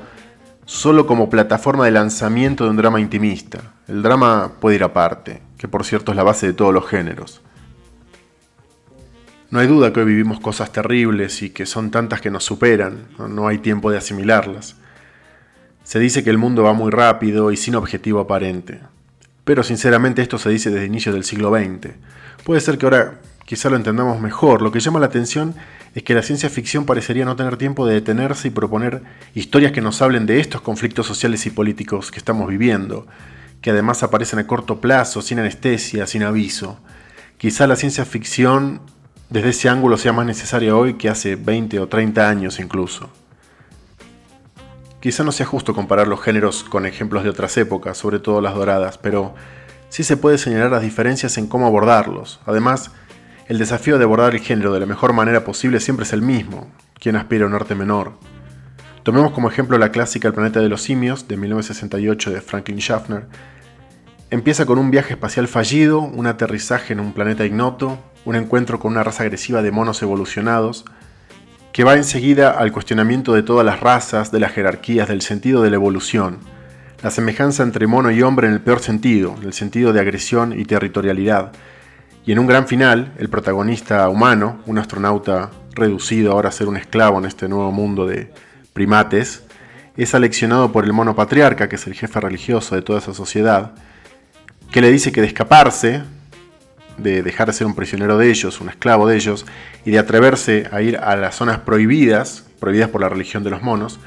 solo 0.66 1.06
como 1.08 1.30
plataforma 1.30 1.86
de 1.86 1.92
lanzamiento 1.92 2.64
de 2.64 2.72
un 2.72 2.78
drama 2.78 3.00
intimista. 3.00 3.60
El 3.88 4.02
drama 4.02 4.52
puede 4.60 4.78
ir 4.78 4.84
aparte, 4.84 5.42
que 5.58 5.68
por 5.68 5.86
cierto 5.86 6.12
es 6.12 6.16
la 6.16 6.24
base 6.24 6.48
de 6.48 6.54
todos 6.54 6.74
los 6.74 6.88
géneros. 6.88 7.42
No 9.56 9.62
hay 9.62 9.68
duda 9.68 9.94
que 9.94 10.02
hoy 10.02 10.08
vivimos 10.08 10.42
cosas 10.42 10.74
terribles 10.74 11.42
y 11.42 11.50
que 11.50 11.66
son 11.66 11.90
tantas 11.90 12.20
que 12.20 12.30
nos 12.30 12.44
superan, 12.44 13.08
no 13.18 13.48
hay 13.48 13.60
tiempo 13.60 13.90
de 13.90 13.98
asimilarlas. 13.98 14.76
Se 15.86 15.98
dice 15.98 16.26
que 16.26 16.30
el 16.30 16.38
mundo 16.38 16.64
va 16.64 16.74
muy 16.74 16.92
rápido 16.92 17.54
y 17.54 17.56
sin 17.56 17.76
objetivo 17.76 18.20
aparente. 18.20 18.82
Pero 19.46 19.64
sinceramente 19.64 20.22
esto 20.22 20.38
se 20.38 20.50
dice 20.50 20.72
desde 20.72 20.86
inicios 20.86 21.16
del 21.16 21.24
siglo 21.24 21.56
XX. 21.56 21.94
Puede 22.44 22.60
ser 22.60 22.78
que 22.78 22.86
ahora 22.86 23.22
quizá 23.46 23.70
lo 23.70 23.78
entendamos 23.78 24.20
mejor. 24.20 24.62
Lo 24.62 24.74
que 24.74 24.82
llama 24.82 25.00
la 25.00 25.06
atención 25.06 25.56
es 25.94 26.04
que 26.04 26.16
la 26.16 26.22
ciencia 26.22 26.50
ficción 26.50 26.86
parecería 26.86 27.24
no 27.24 27.38
tener 27.38 27.56
tiempo 27.56 27.88
de 27.88 27.94
detenerse 27.94 28.50
y 28.50 28.52
proponer 28.52 29.04
historias 29.36 29.72
que 29.72 29.80
nos 29.80 30.02
hablen 30.02 30.26
de 30.26 30.42
estos 30.42 30.60
conflictos 30.60 31.08
sociales 31.08 31.46
y 31.46 31.52
políticos 31.52 32.12
que 32.12 32.20
estamos 32.20 32.50
viviendo, 32.50 33.08
que 33.62 33.70
además 33.70 34.04
aparecen 34.04 34.40
a 34.40 34.48
corto 34.48 34.82
plazo, 34.82 35.22
sin 35.22 35.40
anestesia, 35.40 36.08
sin 36.08 36.24
aviso. 36.24 36.78
Quizá 37.38 37.68
la 37.68 37.78
ciencia 37.78 38.04
ficción 38.04 38.82
desde 39.36 39.50
ese 39.50 39.68
ángulo 39.68 39.98
sea 39.98 40.14
más 40.14 40.26
necesaria 40.26 40.78
hoy 40.78 40.94
que 40.94 41.10
hace 41.10 41.36
20 41.36 41.82
o 41.82 41.90
30 41.90 42.30
años 42.30 42.58
incluso. 42.58 43.10
Quizá 45.02 45.26
no 45.26 45.34
sea 45.34 45.46
justo 45.46 45.76
comparar 45.76 46.08
los 46.08 46.22
géneros 46.22 46.64
con 46.64 46.86
ejemplos 46.86 47.26
de 47.26 47.32
otras 47.32 47.58
épocas, 47.58 47.98
sobre 47.98 48.20
todo 48.20 48.40
las 48.40 48.56
doradas, 48.56 48.98
pero 48.98 49.36
sí 49.90 50.06
se 50.06 50.16
puede 50.16 50.38
señalar 50.38 50.72
las 50.72 50.84
diferencias 50.84 51.38
en 51.38 51.48
cómo 51.48 51.68
abordarlos. 51.68 52.40
Además, 52.46 52.92
el 53.50 53.58
desafío 53.58 53.98
de 53.98 54.06
abordar 54.06 54.34
el 54.36 54.40
género 54.40 54.72
de 54.72 54.80
la 54.80 54.86
mejor 54.86 55.12
manera 55.12 55.44
posible 55.44 55.82
siempre 55.82 56.06
es 56.06 56.14
el 56.14 56.22
mismo, 56.22 56.72
quien 56.98 57.18
aspira 57.18 57.44
a 57.44 57.50
un 57.50 57.56
arte 57.56 57.76
menor. 57.76 58.14
Tomemos 59.04 59.34
como 59.34 59.50
ejemplo 59.50 59.78
la 59.78 59.92
clásica 59.92 60.30
El 60.30 60.34
planeta 60.34 60.62
de 60.62 60.70
los 60.70 60.82
simios, 60.82 61.28
de 61.28 61.36
1968 61.36 62.32
de 62.32 62.40
Franklin 62.40 62.80
Schaffner. 62.80 63.28
Empieza 64.32 64.66
con 64.66 64.80
un 64.80 64.90
viaje 64.90 65.14
espacial 65.14 65.48
fallido, 65.48 66.00
un 66.00 66.26
aterrizaje 66.26 66.94
en 66.94 67.00
un 67.00 67.14
planeta 67.14 67.46
ignoto, 67.46 68.00
un 68.26 68.36
encuentro 68.36 68.80
con 68.80 68.94
una 68.94 69.04
raza 69.04 69.22
agresiva 69.22 69.62
de 69.62 69.72
monos 69.72 70.02
evolucionados, 70.02 70.84
que 71.72 71.84
va 71.84 71.94
enseguida 71.94 72.50
al 72.50 72.72
cuestionamiento 72.72 73.34
de 73.34 73.44
todas 73.44 73.64
las 73.64 73.82
razas, 73.82 74.32
de 74.32 74.40
las 74.40 74.52
jerarquías, 74.52 75.08
del 75.08 75.22
sentido 75.22 75.62
de 75.62 75.70
la 75.70 75.76
evolución, 75.76 76.40
la 77.04 77.12
semejanza 77.12 77.62
entre 77.62 77.86
mono 77.86 78.10
y 78.10 78.24
hombre 78.24 78.48
en 78.48 78.54
el 78.54 78.62
peor 78.62 78.80
sentido, 78.80 79.36
en 79.38 79.44
el 79.44 79.54
sentido 79.54 79.94
de 79.94 80.00
agresión 80.00 80.60
y 80.60 80.66
territorialidad, 80.66 81.52
y 82.26 82.32
en 82.32 82.40
un 82.40 82.48
gran 82.48 82.68
final, 82.68 83.14
el 83.20 83.30
protagonista 83.30 84.10
humano, 84.10 84.58
un 84.66 84.80
astronauta 84.80 85.52
reducido 85.76 86.32
ahora 86.32 86.50
a 86.50 86.52
ser 86.52 86.68
un 86.68 86.78
esclavo 86.78 87.20
en 87.20 87.26
este 87.26 87.48
nuevo 87.48 87.72
mundo 87.72 88.08
de 88.08 88.34
primates, 88.74 89.44
es 89.96 90.16
aleccionado 90.16 90.72
por 90.72 90.84
el 90.84 90.94
mono 90.94 91.16
patriarca, 91.16 91.70
que 91.70 91.76
es 91.76 91.86
el 91.86 91.94
jefe 91.94 92.20
religioso 92.20 92.74
de 92.74 92.82
toda 92.82 92.98
esa 92.98 93.14
sociedad, 93.14 93.74
que 94.72 94.82
le 94.82 94.92
dice 94.92 95.12
que 95.12 95.22
de 95.22 95.28
escaparse, 95.28 96.04
de 96.98 97.24
dejar 97.24 97.48
de 97.48 97.54
ser 97.54 97.68
un 97.68 97.76
prisionero 97.76 98.18
de 98.18 98.30
ellos, 98.30 98.62
un 98.62 98.70
esclavo 98.70 99.08
de 99.08 99.16
ellos, 99.16 99.46
y 99.86 99.92
de 99.92 100.00
atreverse 100.00 100.68
a 100.72 100.82
ir 100.82 100.98
a 100.98 101.16
las 101.16 101.36
zonas 101.36 101.60
prohibidas, 101.60 102.46
prohibidas 102.60 102.90
por 102.90 103.02
la 103.02 103.10
religión 103.10 103.44
de 103.44 103.50
los 103.50 103.62
monos, 103.62 104.00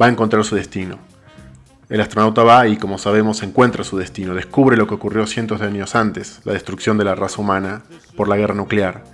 va 0.00 0.06
a 0.06 0.10
encontrar 0.10 0.44
su 0.44 0.56
destino. 0.56 0.98
El 1.88 2.00
astronauta 2.00 2.42
va 2.42 2.66
y, 2.66 2.76
como 2.76 2.98
sabemos, 2.98 3.42
encuentra 3.42 3.84
su 3.84 3.98
destino, 3.98 4.34
descubre 4.34 4.76
lo 4.76 4.86
que 4.86 4.94
ocurrió 4.94 5.26
cientos 5.26 5.60
de 5.60 5.66
años 5.66 5.94
antes, 5.94 6.40
la 6.44 6.54
destrucción 6.54 6.96
de 6.98 7.04
la 7.04 7.14
raza 7.14 7.40
humana 7.40 7.82
por 8.16 8.28
la 8.28 8.36
guerra 8.36 8.54
nuclear. 8.54 9.04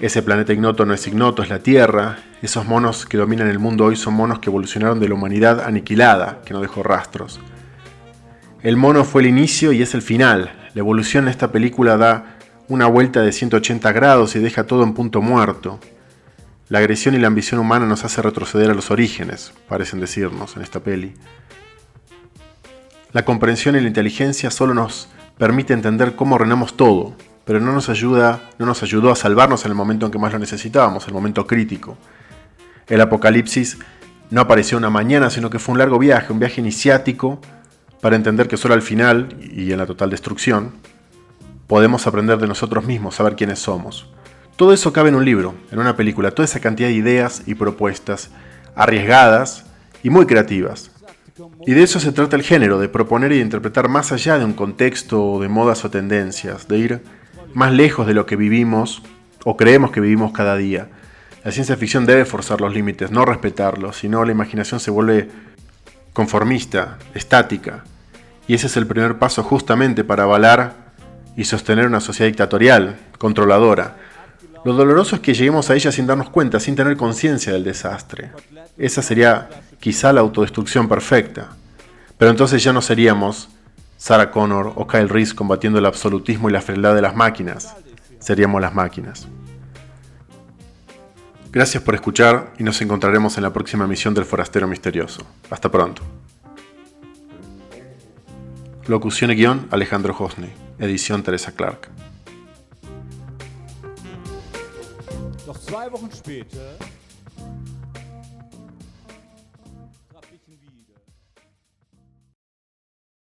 Ese 0.00 0.22
planeta 0.22 0.52
ignoto 0.52 0.84
no 0.84 0.94
es 0.94 1.06
ignoto, 1.06 1.42
es 1.42 1.48
la 1.48 1.60
Tierra. 1.60 2.18
Esos 2.40 2.66
monos 2.66 3.06
que 3.06 3.18
dominan 3.18 3.48
el 3.48 3.60
mundo 3.60 3.84
hoy 3.84 3.94
son 3.94 4.14
monos 4.14 4.40
que 4.40 4.50
evolucionaron 4.50 4.98
de 4.98 5.08
la 5.08 5.14
humanidad 5.14 5.60
aniquilada, 5.60 6.40
que 6.44 6.54
no 6.54 6.60
dejó 6.60 6.82
rastros. 6.82 7.40
El 8.62 8.76
mono 8.76 9.04
fue 9.04 9.22
el 9.22 9.28
inicio 9.28 9.72
y 9.72 9.82
es 9.82 9.92
el 9.92 10.02
final. 10.02 10.52
La 10.74 10.78
evolución 10.78 11.24
en 11.24 11.30
esta 11.30 11.50
película 11.50 11.96
da 11.96 12.36
una 12.68 12.86
vuelta 12.86 13.20
de 13.20 13.32
180 13.32 13.90
grados 13.90 14.36
y 14.36 14.38
deja 14.38 14.68
todo 14.68 14.84
en 14.84 14.94
punto 14.94 15.20
muerto. 15.20 15.80
La 16.68 16.78
agresión 16.78 17.16
y 17.16 17.18
la 17.18 17.26
ambición 17.26 17.58
humana 17.58 17.86
nos 17.86 18.04
hace 18.04 18.22
retroceder 18.22 18.70
a 18.70 18.74
los 18.74 18.92
orígenes, 18.92 19.52
parecen 19.68 19.98
decirnos 19.98 20.54
en 20.56 20.62
esta 20.62 20.78
peli. 20.78 21.14
La 23.10 23.24
comprensión 23.24 23.74
y 23.74 23.80
la 23.80 23.88
inteligencia 23.88 24.48
solo 24.52 24.74
nos 24.74 25.08
permite 25.38 25.74
entender 25.74 26.14
cómo 26.14 26.36
ordenamos 26.36 26.76
todo, 26.76 27.16
pero 27.44 27.58
no 27.58 27.72
nos 27.72 27.88
ayuda, 27.88 28.48
no 28.60 28.66
nos 28.66 28.84
ayudó 28.84 29.10
a 29.10 29.16
salvarnos 29.16 29.64
en 29.64 29.72
el 29.72 29.76
momento 29.76 30.06
en 30.06 30.12
que 30.12 30.20
más 30.20 30.32
lo 30.32 30.38
necesitábamos, 30.38 31.08
el 31.08 31.14
momento 31.14 31.48
crítico. 31.48 31.98
El 32.86 33.00
apocalipsis 33.00 33.78
no 34.30 34.40
apareció 34.40 34.78
una 34.78 34.88
mañana, 34.88 35.30
sino 35.30 35.50
que 35.50 35.58
fue 35.58 35.72
un 35.72 35.80
largo 35.80 35.98
viaje, 35.98 36.32
un 36.32 36.38
viaje 36.38 36.60
iniciático 36.60 37.40
para 38.02 38.16
entender 38.16 38.48
que 38.48 38.56
solo 38.56 38.74
al 38.74 38.82
final 38.82 39.36
y 39.40 39.70
en 39.70 39.78
la 39.78 39.86
total 39.86 40.10
destrucción 40.10 40.72
podemos 41.68 42.08
aprender 42.08 42.36
de 42.38 42.48
nosotros 42.48 42.84
mismos, 42.84 43.14
saber 43.14 43.36
quiénes 43.36 43.60
somos. 43.60 44.12
Todo 44.56 44.72
eso 44.72 44.92
cabe 44.92 45.10
en 45.10 45.14
un 45.14 45.24
libro, 45.24 45.54
en 45.70 45.78
una 45.78 45.94
película, 45.94 46.32
toda 46.32 46.44
esa 46.44 46.58
cantidad 46.58 46.88
de 46.88 46.94
ideas 46.94 47.44
y 47.46 47.54
propuestas 47.54 48.30
arriesgadas 48.74 49.66
y 50.02 50.10
muy 50.10 50.26
creativas. 50.26 50.90
Y 51.64 51.74
de 51.74 51.84
eso 51.84 52.00
se 52.00 52.10
trata 52.10 52.34
el 52.34 52.42
género, 52.42 52.80
de 52.80 52.88
proponer 52.88 53.30
y 53.30 53.40
interpretar 53.40 53.88
más 53.88 54.10
allá 54.10 54.36
de 54.36 54.46
un 54.46 54.54
contexto 54.54 55.38
de 55.40 55.48
modas 55.48 55.84
o 55.84 55.90
tendencias, 55.90 56.66
de 56.66 56.78
ir 56.78 57.02
más 57.54 57.72
lejos 57.72 58.08
de 58.08 58.14
lo 58.14 58.26
que 58.26 58.34
vivimos 58.34 59.00
o 59.44 59.56
creemos 59.56 59.92
que 59.92 60.00
vivimos 60.00 60.32
cada 60.32 60.56
día. 60.56 60.88
La 61.44 61.52
ciencia 61.52 61.76
ficción 61.76 62.04
debe 62.04 62.24
forzar 62.24 62.60
los 62.60 62.74
límites, 62.74 63.12
no 63.12 63.24
respetarlos, 63.24 63.96
sino 63.96 64.24
la 64.24 64.32
imaginación 64.32 64.80
se 64.80 64.90
vuelve 64.90 65.28
conformista, 66.12 66.98
estática. 67.14 67.84
Y 68.46 68.54
ese 68.54 68.66
es 68.66 68.76
el 68.76 68.86
primer 68.86 69.18
paso 69.18 69.42
justamente 69.42 70.04
para 70.04 70.24
avalar 70.24 70.74
y 71.36 71.44
sostener 71.44 71.86
una 71.86 72.00
sociedad 72.00 72.28
dictatorial, 72.28 72.98
controladora. 73.18 73.96
Lo 74.64 74.74
doloroso 74.74 75.16
es 75.16 75.22
que 75.22 75.34
lleguemos 75.34 75.70
a 75.70 75.74
ella 75.74 75.90
sin 75.90 76.06
darnos 76.06 76.30
cuenta, 76.30 76.60
sin 76.60 76.76
tener 76.76 76.96
conciencia 76.96 77.52
del 77.52 77.64
desastre. 77.64 78.30
Esa 78.78 79.02
sería 79.02 79.48
quizá 79.80 80.12
la 80.12 80.20
autodestrucción 80.20 80.88
perfecta. 80.88 81.48
Pero 82.16 82.30
entonces 82.30 82.62
ya 82.62 82.72
no 82.72 82.82
seríamos 82.82 83.48
Sarah 83.96 84.30
Connor 84.30 84.72
o 84.76 84.86
Kyle 84.86 85.08
Reese 85.08 85.34
combatiendo 85.34 85.78
el 85.78 85.86
absolutismo 85.86 86.48
y 86.48 86.52
la 86.52 86.60
frialdad 86.60 86.94
de 86.94 87.02
las 87.02 87.16
máquinas. 87.16 87.74
Seríamos 88.20 88.60
las 88.60 88.74
máquinas. 88.74 89.26
Gracias 91.50 91.82
por 91.82 91.94
escuchar 91.94 92.52
y 92.58 92.62
nos 92.62 92.80
encontraremos 92.80 93.36
en 93.36 93.42
la 93.42 93.52
próxima 93.52 93.84
emisión 93.84 94.14
del 94.14 94.24
Forastero 94.24 94.66
Misterioso. 94.68 95.26
Hasta 95.50 95.70
pronto. 95.70 96.02
Locución 98.88 99.30
y 99.30 99.36
guion 99.36 99.68
Alejandro 99.70 100.14
Hosney. 100.18 100.52
Edición 100.78 101.22
Teresa 101.22 101.52
Clark. 101.52 101.88